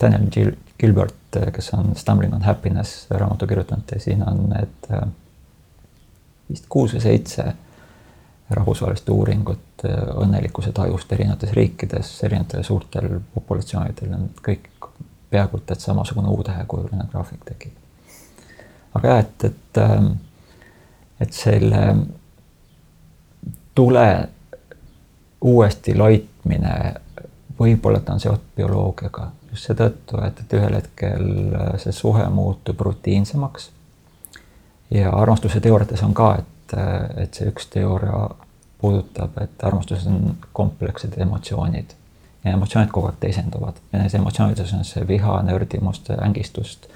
[0.00, 4.90] Daniel Gil Gilbert, äh, kes on Stumbling on Happiness raamatu kirjutanud ja siin on need
[6.50, 7.52] vist kuus või seitse
[8.50, 9.82] rahvusvahelist uuringut
[10.22, 14.68] õnnelikkuse tajust erinevates riikides, erinevatel suurtel populatsioonidel, kõik
[15.30, 17.72] peaaegu et samasugune U-tähekujuline graafik tekib.
[18.94, 19.80] aga jah, et, et,
[21.20, 21.96] et selle
[23.74, 24.28] tule
[25.40, 26.94] uuesti laitmine,
[27.58, 31.26] võib-olla ta on seotud bioloogiaga, just seetõttu, et, et ühel hetkel
[31.82, 33.70] see suhe muutub rutiinsemaks.
[34.90, 36.52] ja armastuse teooriates on ka, et,
[37.16, 38.28] et see üks teooria
[38.80, 41.94] puudutab, et armastuses on komplekssed emotsioonid
[42.44, 46.88] ja emotsioonid kogu aeg teisenduvad ja nendes emotsioonides on see viha, nördimust, ängistust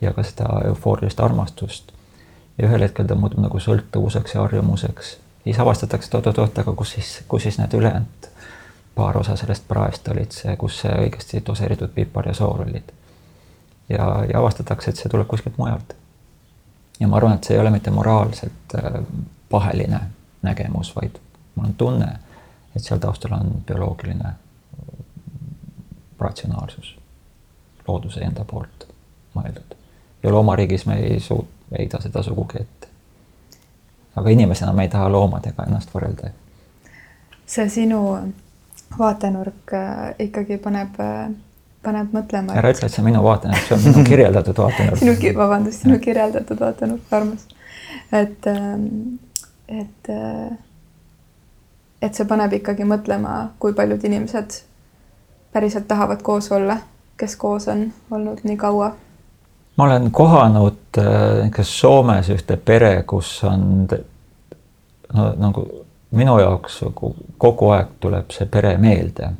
[0.00, 1.92] ja ka seda eufoorilist armastust.
[2.58, 5.16] ja ühel hetkel ta muutub nagu sõltuvuseks ja harjumuseks.
[5.44, 8.30] siis avastatakse, et oot-oot-oot, aga kus siis, kus siis need ülejäänud
[8.94, 12.92] paar osa sellest praest olid see, kus see õigesti doseeritud pipar ja soor olid.
[13.88, 15.96] ja, ja avastatakse, et see tuleb kuskilt mujalt.
[17.00, 19.02] Ja ma arvan, et see ei ole mitte moraalselt äh,
[19.50, 20.00] paheline
[20.42, 21.18] nägemus, vaid
[21.54, 22.12] mul on tunne,
[22.76, 24.34] et seal taustal on bioloogiline
[26.18, 26.96] ratsionaalsus
[27.88, 28.86] looduse enda poolt
[29.34, 29.76] mõeldud.
[30.22, 31.20] ja loomariigis me ei ei
[31.78, 32.88] heida seda sugugi ette.
[34.16, 36.30] aga inimesena me ei taha loomadega ennast võrrelda.
[37.46, 38.00] see sinu
[38.98, 41.30] vaatenurk äh, ikkagi paneb, äh,
[41.84, 42.56] paneb mõtlema.
[42.58, 45.98] ära ütle, et see on minu vaatenurk, see on minu kirjeldatud vaatenurk sinu, vabandust, sinu
[46.02, 47.46] kirjeldatud vaatenurk, armas.
[48.12, 48.86] et, ähm,
[49.68, 50.56] et, äh,
[52.02, 54.60] et see paneb ikkagi mõtlema, kui paljud inimesed
[55.54, 56.78] päriselt tahavad koos olla,
[57.16, 58.94] kes koos on olnud nii kaua?
[59.76, 60.98] ma olen kohanud
[61.42, 65.64] näiteks Soomes ühte pere, kus on no, nagu
[66.14, 69.30] minu jaoks nagu kogu aeg tuleb see pere meelde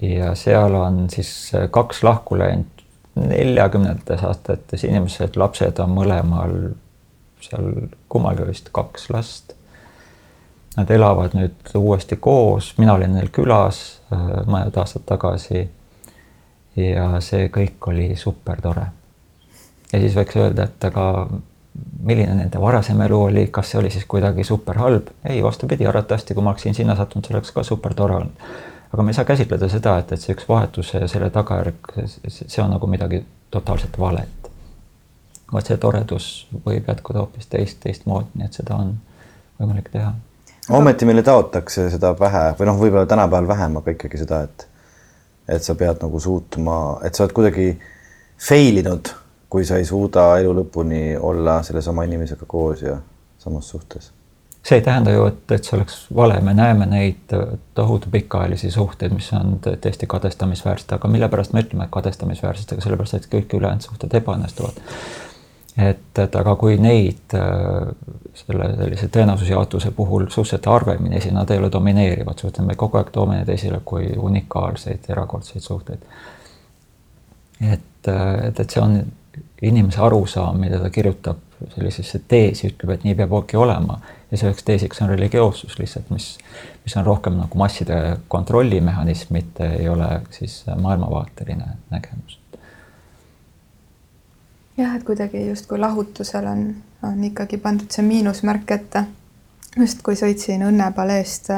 [0.00, 2.76] ja seal on siis kaks lahku läinud
[3.16, 6.56] neljakümnendates aastates inimesed, lapsed on mõlemal
[7.40, 9.54] seal kummalgi vist kaks last.
[10.76, 13.80] Nad elavad nüüd uuesti koos, mina olin neil külas
[14.12, 15.68] äh, mõned aastad tagasi.
[16.76, 18.86] ja see kõik oli super tore.
[19.92, 21.28] ja siis võiks öelda, et aga
[22.04, 25.08] milline nende varasem elu oli, kas see oli siis kuidagi super halb?
[25.24, 28.44] ei, vastupidi, arvatavasti kui ma oleksin sinna sattunud, see oleks ka super tore olnud.
[28.96, 31.90] Aga me ei saa käsitleda seda, et, et see üks vahetus ja selle tagajärg,
[32.32, 33.20] see on nagu midagi
[33.52, 34.48] totaalselt valet.
[35.52, 36.30] vaid see toredus
[36.64, 38.96] võib jätkuda hoopis teist, teistmoodi, nii et seda on
[39.60, 40.14] võimalik teha.
[40.80, 44.66] ometi meile taotakse seda vähe või noh, võib-olla tänapäeval vähem, aga ikkagi seda, et
[45.46, 47.68] et sa pead nagu suutma, et sa oled kuidagi
[48.48, 49.12] fail inud
[49.48, 52.98] kui sa ei suuda elu lõpuni olla sellesama inimesega koos ja
[53.38, 54.10] samas suhtes.
[54.66, 57.34] See ei tähenda ju, et, et see oleks vale, me näeme neid
[57.74, 62.82] tohutu pikaajalisi suhteid, mis on tõesti kadestamisväärsed, aga mille pärast me ütleme, et kadestamisväärsed, aga
[62.82, 64.80] sellepärast, et kõik ülejäänud suhted ebaõnnestuvad.
[65.76, 67.36] et, et aga kui neid
[68.34, 73.14] selle sellise tõenäosusjaotuse puhul suhteliselt harvemini esine, nad ei ole domineerivad suhted, me kogu aeg
[73.14, 76.02] toome neid esile kui unikaalseid, erakordseid suhteid.
[77.60, 78.98] et, et, et see on
[79.62, 81.38] inimese arusaam, mida ta kirjutab
[81.74, 84.00] sellisesse teesi, ütleb, et nii peabki olema
[84.30, 86.38] ja selleks teesiks on religioossus lihtsalt, mis,
[86.84, 92.40] mis on rohkem nagu masside kontrollimehhanism, mitte ei ole siis maailmavaateline nägemus.
[94.76, 96.68] jah, et kuidagi justkui lahutusel on,
[97.02, 99.04] on ikkagi pandud see miinusmärk ette.
[99.76, 101.52] just kui sõitsin Õnnepaleest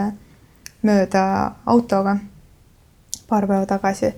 [0.82, 1.24] mööda
[1.66, 2.16] autoga
[3.28, 4.14] paar päeva tagasi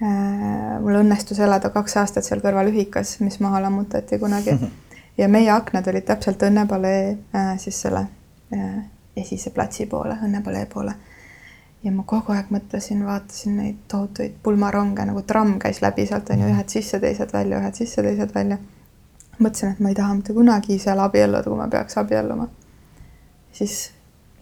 [0.00, 4.62] Äh, mul õnnestus elada kaks aastat seal kõrval ühikas, mis maha lammutati kunagi mm.
[4.62, 4.79] -hmm.
[5.18, 8.06] Ja meie aknad olid täpselt Õnnepalee äh, siis selle
[8.54, 8.82] äh,
[9.16, 10.94] esise platsi poole, Õnnepalee poole.
[11.82, 16.42] ja ma kogu aeg mõtlesin, vaatasin neid tohutuid pulmaronge nagu tramm käis läbi sealt on
[16.42, 18.58] ju ühed sisse, teised välja, ühed sisse, teised välja.
[19.38, 22.48] mõtlesin, et ma ei taha mitte kunagi seal abielluda, kui ma peaks abielluma.
[23.52, 23.90] siis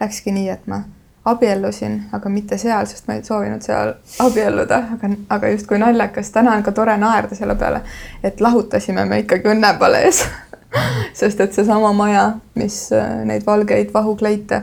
[0.00, 0.82] läkski nii, et ma
[1.24, 3.92] abiellusin, aga mitte seal, sest ma ei soovinud seal
[4.24, 7.82] abielluda, aga, aga justkui naljakas, täna on ka tore naerda selle peale,
[8.24, 10.22] et lahutasime me ikkagi Õnnepalees
[11.18, 14.62] sest et seesama maja, mis äh, neid valgeid vahukleite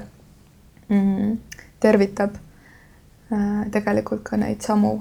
[0.87, 1.37] mm,
[1.79, 2.37] tervitab,
[3.33, 4.99] äh, tegelikult ka neid samu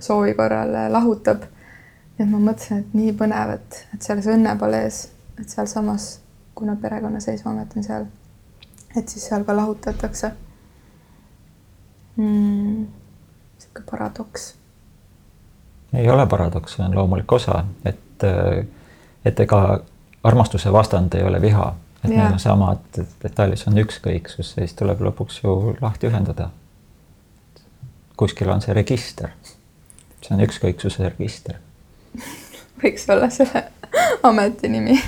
[0.00, 1.46] soovi korral äh, lahutab.
[2.18, 4.98] et ma mõtlesin, et nii põnev, et, et selles Õnnepalees,
[5.40, 6.20] et sealsamas,
[6.54, 8.04] kuna perekonnaseisuamet on seal,
[8.94, 10.30] et siis seal ka lahutatakse
[12.16, 12.84] mm,?
[13.58, 14.52] sihuke paradoks.
[15.92, 18.28] ei ole paradoks, see on loomulik osa, et,
[19.24, 19.64] et ega
[20.24, 22.16] armastuse vastand ei ole viha, et ja.
[22.16, 26.50] need on samad detailid, see on ükskõiksus, siis tuleb lõpuks ju lahti ühendada.
[28.16, 29.34] kuskil on see register,
[30.22, 31.60] see on ükskõiksuse register
[32.82, 33.64] võiks olla selle
[34.30, 34.98] ameti nimi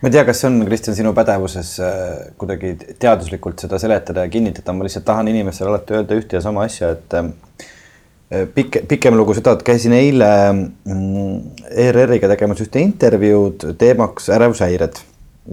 [0.00, 1.94] ma ei tea, kas see on, Kristjan, sinu pädevuses äh,
[2.38, 6.66] kuidagi teaduslikult seda seletada ja kinnitada, ma lihtsalt tahan inimestele alati öelda ühte ja sama
[6.68, 13.72] asja, et äh, pikk, pikem lugu seda, et käisin eile mm, ERR-iga tegemas ühte intervjuud
[13.80, 15.02] teemaks ärevushäired.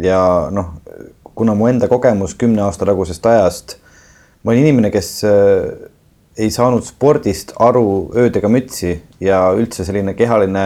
[0.03, 0.19] Ja
[0.51, 0.75] noh,
[1.35, 3.77] kuna mu enda kogemus kümne aasta tagusest ajast,
[4.43, 5.89] ma olin inimene, kes äh,
[6.37, 10.65] ei saanud spordist aru ööd ega mütsi ja üldse selline kehaline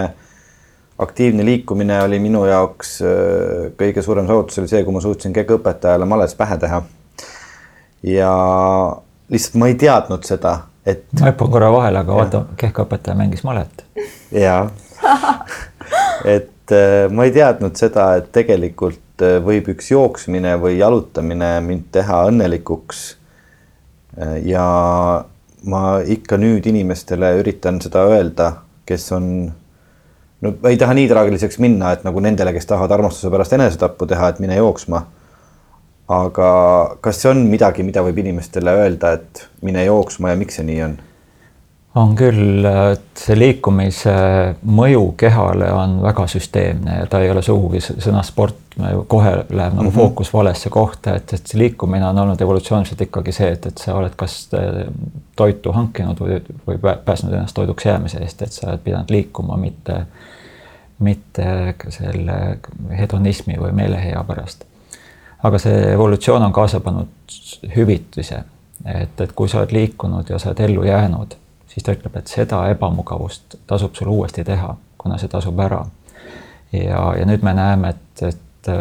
[1.00, 6.08] aktiivne liikumine oli minu jaoks äh, kõige suurem saavutus oli see, kui ma suutsin kegaõpetajale
[6.10, 6.82] males pähe teha.
[8.04, 8.34] ja
[9.30, 11.06] lihtsalt ma ei teadnud seda et.
[11.20, 13.84] ma hüppan korra vahele, aga vaata, kehkaõpetaja mängis malet.
[14.36, 14.58] ja,
[16.38, 21.89] et äh, ma ei teadnud seda, et tegelikult äh, võib üks jooksmine või jalutamine mind
[21.95, 23.08] teha õnnelikuks.
[24.43, 24.64] Ja
[25.70, 28.47] ma ikka nüüd inimestele üritan seda öelda,
[28.89, 29.28] kes on,
[30.42, 34.08] no ma ei taha nii traagiliseks minna, et nagu nendele, kes tahavad armastuse pärast enesetappu
[34.10, 35.06] teha, et mine jooksma
[36.10, 36.50] aga
[37.06, 40.82] kas see on midagi, mida võib inimestele öelda, et mine jooksma ja miks see nii
[40.88, 40.98] on?
[41.96, 44.14] On küll, et see liikumise
[44.70, 48.60] mõju kehale on väga süsteemne ja ta ei ole sugugi sõna sport,
[49.08, 49.96] kohe läheb nagu mm -hmm.
[49.96, 53.96] fookus valesse kohta, et, et see liikumine on olnud evolutsiooniliselt ikkagi see, et, et sa
[53.96, 54.50] oled kas
[55.36, 60.06] toitu hankinud või, või päästnud ennast toiduks jäämise eest, et sa oled pidanud liikuma, mitte,
[61.00, 62.58] mitte selle
[62.98, 64.70] hedonismi või meelehea pärast
[65.44, 67.38] aga see evolutsioon on kaasa pannud
[67.76, 68.44] hüvitise,
[68.86, 71.36] et, et kui sa oled liikunud ja sa oled ellu jäänud,
[71.80, 75.86] siis ta ütleb, et seda ebamugavust tasub sul uuesti teha, kuna see tasub ära.
[76.74, 78.72] ja, ja nüüd me näeme, et, et,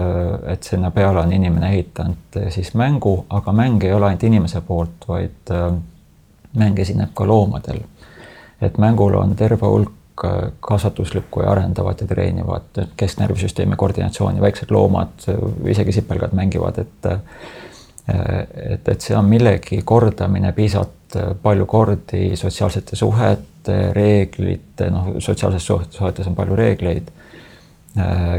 [0.52, 5.06] et sinna peale on inimene ehitanud siis mängu, aga mäng ei ole ainult inimese poolt,
[5.08, 5.54] vaid
[6.58, 7.80] mäng esineb ka loomadel.
[8.60, 9.94] et mängul on terve hulk
[10.60, 15.22] kasvatuslikku ja arendavat ja treenivat kesknärvisüsteemi koordinatsiooni, väiksed loomad,
[15.64, 17.12] isegi sipelgad mängivad, et
[18.08, 20.97] et, et see on millegi kordamine piisavalt
[21.42, 27.10] palju kordi sotsiaalsete suhete, reeglite, noh, sotsiaalses suhetes on palju reegleid,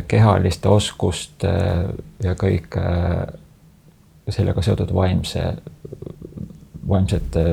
[0.08, 1.52] kehaliste oskuste
[2.24, 2.78] ja kõik
[4.30, 5.44] sellega seotud vaimse,
[6.88, 7.46] vaimsete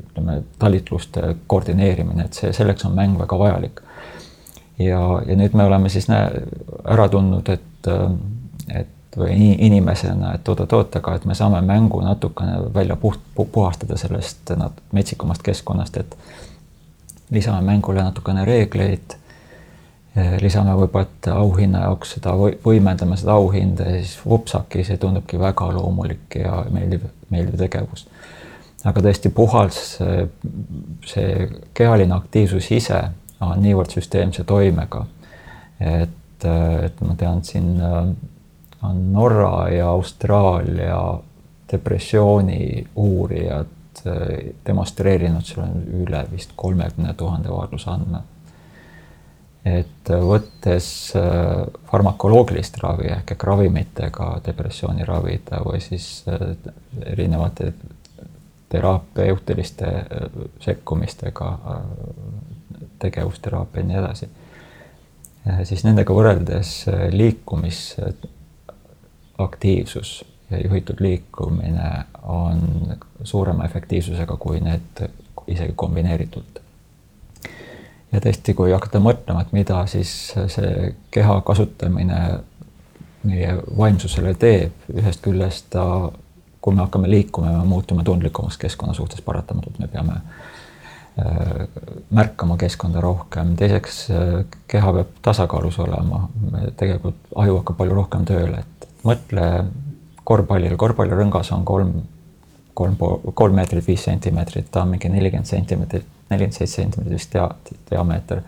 [0.00, 3.80] ütleme, talitluste koordineerimine, et see, selleks on mäng väga vajalik.
[4.78, 6.42] ja, ja nüüd me oleme siis näe,
[6.88, 8.39] ära tundnud, et, et
[9.16, 14.52] või inimesena, et oot-oot, aga et me saame mängu natukene välja puht, puhastada sellest
[14.92, 16.16] metsikumast keskkonnast, et
[17.30, 19.16] lisame mängule natukene reegleid
[20.40, 22.32] lisame võib-olla, et auhinna jaoks seda
[22.64, 28.06] võimendame seda auhinda ja siis vupsaki, see tundubki väga loomulik ja meeldiv, meeldiv tegevus.
[28.84, 29.78] Aga tõesti puhas
[31.06, 33.00] see kehaline aktiivsus ise
[33.44, 35.04] on niivõrd süsteemse toimega,
[35.78, 37.76] et, et ma tean, siin
[38.82, 41.18] Norra ja Austraalia
[41.72, 43.66] depressiooni uurijad
[44.66, 48.22] demonstreerinud, seal on üle vist kolmekümne tuhande vaadlusandme.
[49.64, 50.86] et võttes
[51.90, 56.24] farmakoloogilist ravi ehk, ehk ravimitega depressiooni ravida või siis
[57.04, 57.72] erinevate
[58.70, 59.92] terapeutiliste
[60.64, 61.58] sekkumistega,
[62.98, 64.28] tegevusteraapia ja nii edasi.
[65.64, 67.08] siis nendega võrreldes äh,
[69.40, 72.60] liikumisaktiivsus ja juhitud liikumine on
[73.24, 75.08] suurema efektiivsusega kui need
[75.46, 76.60] isegi kombineeritult.
[78.12, 82.40] ja tõesti, kui hakata mõtlema, et mida siis see keha kasutamine
[83.22, 86.10] meie vaimsusele teeb, ühest küljest ta
[86.60, 91.68] kui me hakkame liikuma, me muutume tundlikumaks keskkonna suhtes paratamatult, me peame äh,
[92.10, 96.28] märkama keskkonda rohkem, teiseks äh, keha peab tasakaalus olema,
[96.76, 99.46] tegelikult aju hakkab palju rohkem tööle, et mõtle
[100.24, 101.94] korvpallil, korvpallirõngas on kolm,
[102.74, 102.96] kolm
[103.34, 108.44] kolm meetrit viis sentimeetrit, ta on mingi nelikümmend sentimeetrit, nelikümmend seitse sentimeetrit vist dia-, diameeter.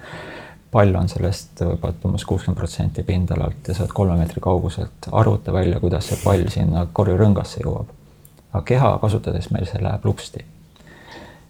[0.72, 5.53] pall on sellest võib-olla umbes kuuskümmend protsenti pindalalt ja sa oled kolme meetri kauguselt, arvuta
[5.53, 7.90] välja, kuidas see pall sinna korjurõngasse jõuab
[8.53, 10.44] aga keha kasutades meil see läheb lupsti.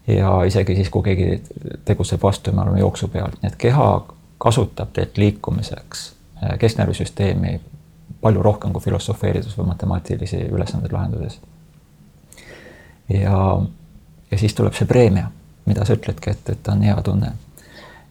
[0.07, 1.43] ja isegi siis, kui keegi
[1.87, 3.89] tegutseb vastu me oleme jooksu peal, nii et keha
[4.43, 6.09] kasutab teid liikumiseks
[6.43, 7.61] eh, kesknärvisüsteemi
[8.23, 11.41] palju rohkem kui filosofeerides või matemaatilisi ülesandeid lahendades.
[13.09, 13.39] ja,
[14.31, 15.31] ja siis tuleb see preemia,
[15.67, 17.33] mida sa ütledki, et, et on hea tunne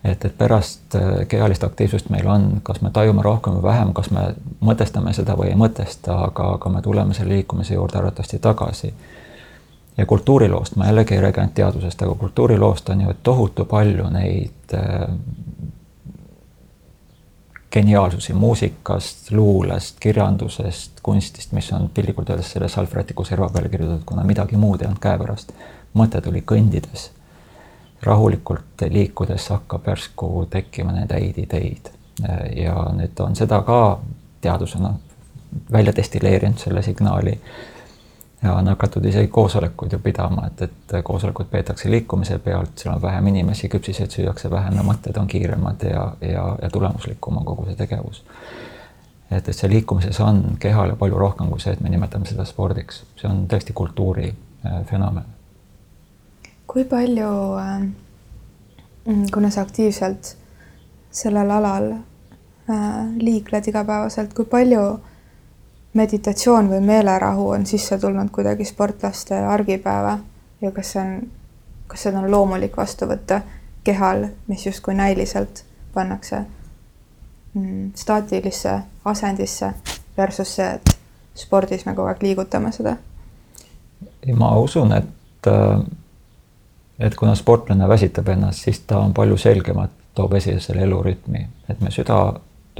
[0.04, 4.10] et, et pärast äh, kehalist aktiivsust meil on, kas me tajume rohkem või vähem, kas
[4.12, 8.94] me mõtestame seda või ei mõtesta, aga, aga me tuleme selle liikumise juurde arvatavasti tagasi.
[9.98, 14.74] ja kultuuriloost, ma jällegi ei räägi ainult teadusest, aga kultuuriloost on ju tohutu palju neid
[14.74, 15.08] äh,
[17.72, 24.24] geniaalsusi muusikast, luulest, kirjandusest, kunstist, mis on piltlikult öeldes selle salvrätiku serva peale kirjutatud, kuna
[24.28, 25.54] midagi muud ei olnud käepärast.
[25.94, 27.10] mõte tuli kõndides
[28.04, 31.92] rahulikult liikudes hakkab järsku tekkima neid häid ideid.
[32.56, 34.00] ja nüüd on seda ka
[34.42, 34.94] teadusena
[35.72, 37.40] välja destilleerinud, selle signaali
[38.44, 43.02] ja on hakatud isegi koosolekuid ju pidama, et, et koosolekud peetakse liikumise pealt, seal on
[43.02, 47.66] vähem inimesi, küpsiseid süüakse vähem ja mõtted on kiiremad ja, ja, ja tulemuslikum on kogu
[47.70, 48.24] see tegevus.
[49.32, 53.04] et, et see liikumises on kehale palju rohkem kui see, et me nimetame seda spordiks,
[53.22, 54.34] see on tõesti kultuuri
[54.66, 55.26] äh, fenomen.
[56.68, 57.32] kui palju,
[57.62, 57.92] ähm,
[59.34, 60.36] kuna sa aktiivselt
[61.12, 65.00] sellel alal äh, liikled igapäevaselt, kui palju
[65.94, 70.18] meditatsioon või meelerahu on sisse tulnud kuidagi sportlaste argipäeva
[70.62, 71.28] ja kas see on,
[71.88, 73.42] kas seda on loomulik vastu võtta
[73.84, 75.64] kehal, mis justkui näiliselt
[75.94, 76.44] pannakse
[77.54, 79.74] mm, staatilisse asendisse
[80.18, 80.94] versus see, et
[81.36, 82.96] spordis me kogu aeg liigutame seda?
[84.36, 85.82] ma usun, et, äh,
[87.00, 91.82] et kuna sportlane väsitab ennast, siis ta on palju selgemalt toob esile selle elurütmi, et
[91.82, 92.22] me süda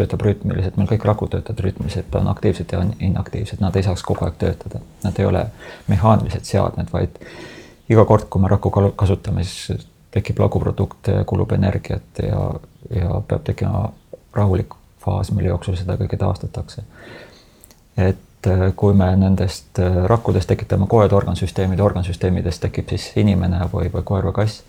[0.02, 4.28] töötab rütmiliselt, meil kõik rakud töötavad rütmiliselt, on aktiivsed ja inaktiivsed, nad ei saaks kogu
[4.28, 5.46] aeg töötada, nad ei ole
[5.88, 7.22] mehaanilised seadmed, vaid
[7.92, 12.44] iga kord, kui me rakku kasutame, siis tekib laguprodukt, kulub energiat ja,
[12.92, 13.90] ja peab tekkima
[14.36, 16.84] rahulik faas, mille jooksul seda kõike taastatakse.
[17.98, 23.90] et äh, kui me nendest äh, rakkudest tekitame koed organsüsteemide, organsüsteemidest tekib siis inimene või,
[23.94, 24.64] või koer või kass,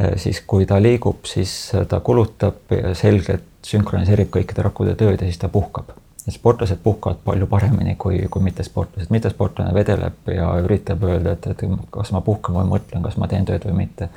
[0.00, 5.40] äh, siis kui ta liigub, siis ta kulutab selgelt sünkroniseerib kõikide rakkude tööd ja siis
[5.42, 5.94] ta puhkab.
[6.30, 9.10] sportlased puhkavad palju paremini kui, kui mittesportlased.
[9.10, 13.46] mittesportlane vedeleb ja üritab öelda, et, et kas ma puhkan või mõtlen, kas ma teen
[13.46, 14.08] tööd või mitte.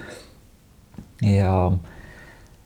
[1.22, 1.54] ja,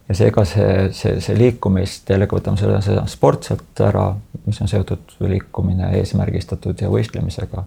[0.07, 4.13] ja seega see, see, see liikumist, jällegi võtame selle, seda sportselt ära,
[4.45, 7.65] mis on seotud liikumine eesmärgistatud ja võistlemisega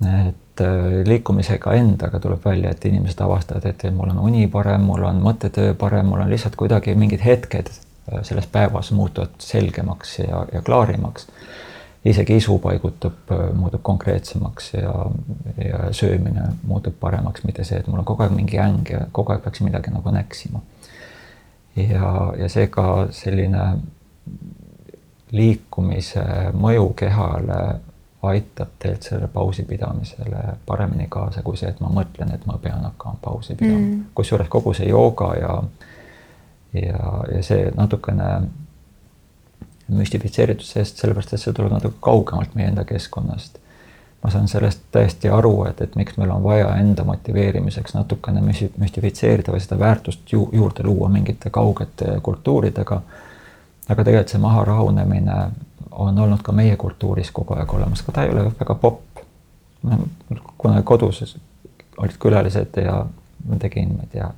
[0.00, 5.04] et äh, liikumisega endaga tuleb välja, et inimesed avastavad, et mul on uni parem, mul
[5.04, 7.68] on mõttetöö parem, mul on lihtsalt kuidagi mingid hetked
[8.22, 11.26] selles päevas muutuvad selgemaks ja, ja klaarimaks.
[12.04, 14.94] isegi isu paigutub, äh, muutub konkreetsemaks ja,
[15.64, 19.32] ja söömine muutub paremaks, mitte see, et mul on kogu aeg mingi äng ja kogu
[19.32, 20.60] aeg peaks midagi nagu näksima.
[21.76, 23.66] ja, ja seega selline
[25.30, 26.24] liikumise
[26.56, 27.60] mõju kehale
[28.22, 32.82] aitab tegelikult sellele pausi pidamisele paremini kaasa kui see, et ma mõtlen, et ma pean
[32.84, 34.02] hakkama pausi pidama mm..
[34.14, 35.89] kusjuures kogu see jooga ja äh,
[36.72, 38.40] ja, ja see natukene
[39.90, 43.58] müstifitseeritud sellest, sellepärast et see tuleb natuke kaugemalt meie enda keskkonnast.
[44.22, 49.52] ma saan sellest täiesti aru, et, et miks meil on vaja enda motiveerimiseks natukene müstifitseerida
[49.54, 53.00] või seda väärtust ju, juurde luua mingite kaugete kultuuridega.
[53.88, 55.38] aga tegelikult see maha rahunemine
[55.90, 59.24] on olnud ka meie kultuuris kogu aeg olemas, aga ta ei ole väga popp.
[60.58, 61.36] kunagi kodus
[61.98, 63.06] olid külalised ja
[63.48, 64.30] ma tegin, ma ei tea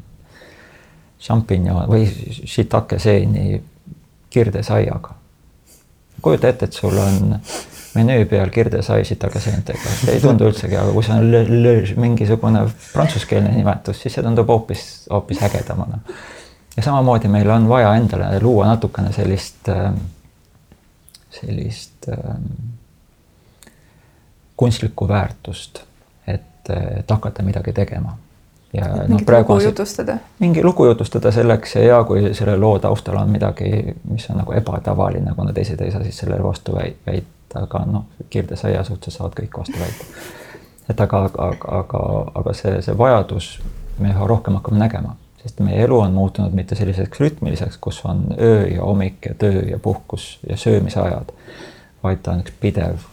[1.22, 2.06] šampinjon või
[2.44, 3.60] shiitake seeni
[4.30, 5.14] kirdesaiaga.
[6.22, 7.34] kujuta ette, et sul on
[7.94, 12.62] menüü peal kirdesai shiitake seentega, see ei tundu üldsegi, aga kui see on mingisugune
[12.92, 15.98] prantsuskeelne nimetus, siis see tundub hoopis, hoopis ägedamana.
[16.76, 20.00] ja samamoodi meil on vaja endale luua natukene sellist, ähm,
[21.30, 22.50] sellist ähm,
[24.56, 25.82] kunstlikku väärtust,
[26.26, 28.16] et, et hakata midagi tegema
[28.72, 30.16] ja noh, praegu lugu jutustada.
[30.38, 34.52] mingi lugu jutustada selleks ja hea, kui selle loo taustal on midagi, mis on nagu
[34.56, 39.58] ebatavaline, kuna teised ei saa siis sellele vastu väita, aga noh, kirdesaia suhtes saavad kõik
[39.58, 40.06] vastu väita.
[40.90, 42.04] et aga, aga, aga,
[42.34, 43.52] aga see, see vajadus
[43.98, 48.24] me üha rohkem hakkame nägema, sest meie elu on muutunud mitte selliseks rütmiliseks, kus on
[48.40, 51.32] öö ja hommik ja töö ja puhkus ja söömisajad,
[52.02, 53.04] vaid ta on üks pidev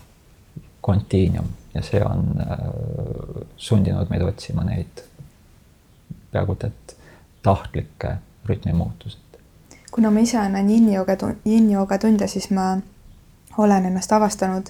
[0.82, 2.58] kontiinum ja see on äh,
[3.58, 5.04] sundinud meid otsima neid
[6.32, 6.96] peaaegu et
[7.44, 8.16] tahtlikke
[8.46, 9.20] rütmimuutused.
[9.92, 12.78] kuna ma ise annan yin-yoga, yin-yoga tunde, siis ma
[13.58, 14.70] olen ennast avastanud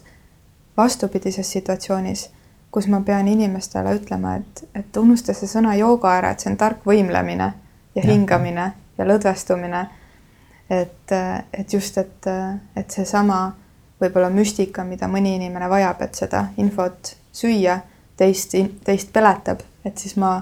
[0.78, 2.30] vastupidises situatsioonis,
[2.72, 6.58] kus ma pean inimestele ütlema, et, et unusta see sõna jooga ära, et see on
[6.58, 7.48] tark võimlemine
[7.96, 8.06] ja, ja.
[8.12, 9.88] hingamine ja lõdvestumine.
[10.70, 11.12] et,
[11.54, 12.28] et just, et,
[12.76, 13.40] et seesama
[14.02, 17.80] võib-olla müstika, mida mõni inimene vajab, et seda infot süüa,
[18.18, 18.56] teist,
[18.86, 20.38] teist peletab, et siis ma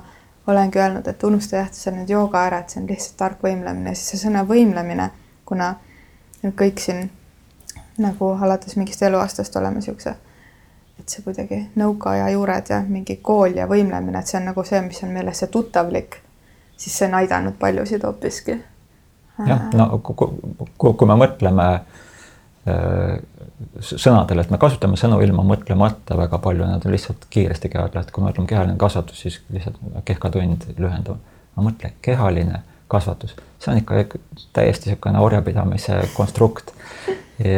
[0.48, 3.94] olengi öelnud, et unusta jah, see nüüd jooga ära, et see on lihtsalt tark võimlemine,
[3.96, 5.10] siis see sõna võimlemine,
[5.46, 5.74] kuna
[6.44, 7.10] kõik siin
[8.02, 10.16] nagu alates mingist eluaastast oleme siukse,
[11.00, 14.82] et see kuidagi nõukaaja juured ja mingi kool ja võimlemine, et see on nagu see,
[14.86, 16.20] mis on meile see tuttavlik,
[16.78, 18.60] siis see on aidanud paljusid hoopiski.
[19.46, 22.07] jah, no kui, kui me mõtleme äh,
[23.82, 28.12] sõnadele, et me kasutame sõnu ilma mõtlemata väga palju, nad on lihtsalt kiiresti kehaga, et
[28.14, 31.22] kui me ütleme kehaline kasvatus, siis lihtsalt kehkatund lühendab.
[31.56, 34.20] no mõtle, kehaline kasvatus, see on ikka
[34.54, 36.74] täiesti niisugune orjapidamise konstrukt.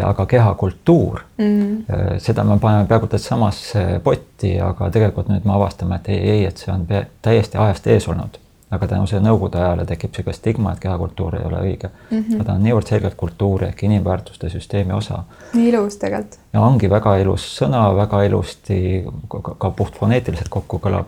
[0.03, 5.95] aga kehakultuur mm., seda me paneme peaaegu et samasse potti, aga tegelikult nüüd me avastame,
[5.95, 6.83] et ei, ei, et see on
[7.23, 8.39] täiesti ajast ees olnud
[8.71, 12.17] aga tänu sellele nõukogude ajale tekib niisugune stigma, et kehakultuur ei ole õige mm.
[12.17, 12.35] -hmm.
[12.35, 15.23] aga ta on niivõrd selgelt kultuuri ehk inimväärtuste süsteemi osa.
[15.53, 16.39] nii ilus tegelikult.
[16.53, 21.05] ja ongi väga ilus sõna, väga ilusti ka, ka puhtfoneetiliselt kokku kõlab.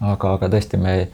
[0.00, 1.08] aga, aga tõesti, me ei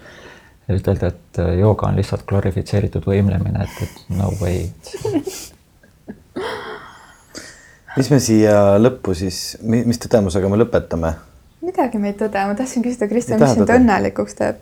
[0.77, 4.69] ütelda, et jooga on lihtsalt glorifitseeritud võimlemine, et, et no way
[7.97, 11.15] mis me siia lõppu siis, mis tõdemusega me lõpetame?
[11.63, 14.61] midagi me ei tõde, ma tahtsin küsida, Kristjan, mis sind õnnelikuks teeb?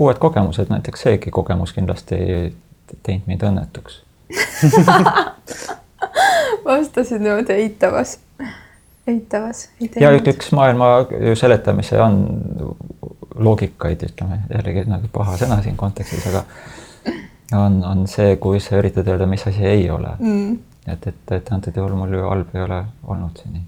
[0.00, 2.54] Uued kogemused, näiteks seegi kogemus kindlasti ei
[3.02, 4.00] teinud mind õnnetuks
[6.64, 8.18] vastasid niimoodi eitavas,
[9.06, 9.68] eitavas.
[10.00, 10.90] ja üks maailma
[11.34, 12.20] seletamise on
[13.34, 16.44] loogikaid, ütleme jällegi nagu paha sõna siin kontekstis, aga
[17.58, 20.56] on, on see, kui sa üritad öelda, mis asi ei ole mm..
[20.86, 23.64] et, et, et antud juhul mul ju halb ei ole olnud seni.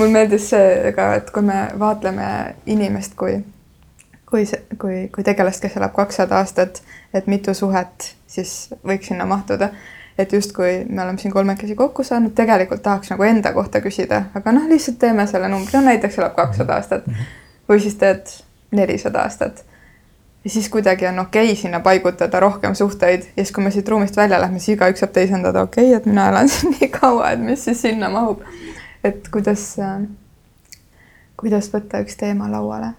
[0.00, 2.28] mul meeldis see ka, et kui me vaatleme
[2.66, 3.42] inimest kui
[4.32, 6.80] kui see, kui, kui tegelast, kes elab kakssada aastat,
[7.12, 9.72] et mitu suhet siis võiks sinna mahtuda.
[10.18, 14.52] et justkui me oleme siin kolmekesi kokku saanud, tegelikult tahaks nagu enda kohta küsida, aga
[14.52, 17.08] noh, lihtsalt teeme selle numbri, no näiteks elab kakssada aastat.
[17.68, 18.34] Või siis teed
[18.76, 19.64] nelisada aastat.
[20.44, 23.28] ja siis kuidagi on okei okay sinna paigutada rohkem suhteid.
[23.36, 26.06] Ja siis, kui me siit ruumist välja lähme, siis igaüks saab teisendada, okei okay,, et
[26.06, 28.44] mina elan siin nii kaua, et mis siis sinna mahub.
[29.04, 29.76] et kuidas,
[31.36, 32.92] kuidas võtta üks teema lauale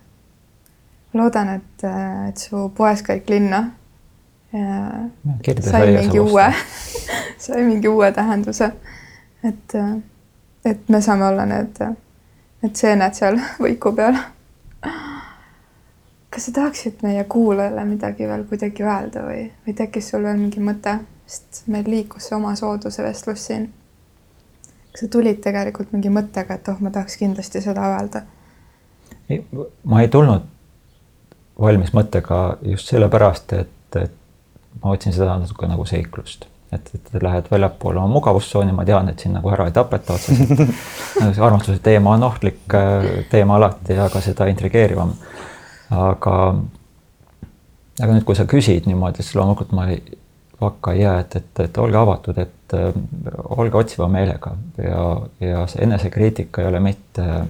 [1.14, 1.86] loodan, et,
[2.30, 3.64] et su poeskäik linna
[5.62, 6.54] sai mingi uue
[7.46, 8.72] sai mingi uue tähenduse.
[9.44, 9.76] et,
[10.66, 11.82] et me saame olla need,
[12.62, 14.20] need seened seal võiku peal.
[16.30, 20.62] kas sa tahaksid meie kuulajale midagi veel kuidagi öelda või, või tekkis sul veel mingi
[20.62, 23.68] mõte, sest meil liikus see omasooduse vestlus siin.
[24.92, 28.26] kas sa tulid tegelikult mingi mõttega, et oh, ma tahaks kindlasti seda öelda?
[29.84, 30.54] ma ei tulnud
[31.64, 37.50] valmis mõttega just sellepärast, et, et ma otsin seda natuke nagu seiklust, et, et lähed
[37.52, 40.64] väljapoole oma mugavustsooni, ma tean, et sind nagu ära ei tapeta otseselt.
[41.48, 45.14] Armastuse teema on ohtlik äh, teema alati, aga seda intrigeerivam.
[45.94, 46.36] aga,
[48.02, 50.02] aga nüüd, kui sa küsid niimoodi, siis loomulikult ma ei,
[50.62, 53.02] vakka ei jää, et, et, et olge avatud, et äh,
[53.58, 54.56] olge otsiva meelega.
[54.82, 55.04] Ja,
[55.44, 57.44] ja see enesekriitika ei ole mitte äh,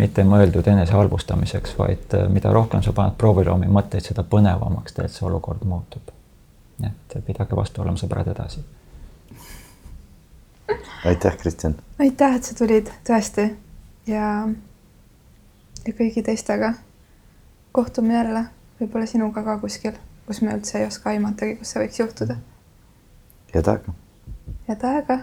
[0.00, 5.18] mitte mõeldud enese halvustamiseks, vaid äh, mida rohkem sa paned prooviruumi mõtteid, seda põnevamaks tegelikult
[5.18, 6.12] see olukord muutub.
[6.80, 8.62] nii et pidage vastu olema sõbrad edasi.
[11.04, 11.76] aitäh, Kristjan.
[11.98, 13.48] aitäh, et sa tulid tõesti
[14.06, 14.30] ja,
[15.86, 16.74] ja kõigi teistega.
[17.72, 18.44] kohtume jälle,
[18.80, 22.38] võib-olla sinuga ka kuskil, kus me üldse ei oska aimatagi, kus see võiks juhtuda.
[23.54, 23.98] head aega.
[24.68, 25.20] head aega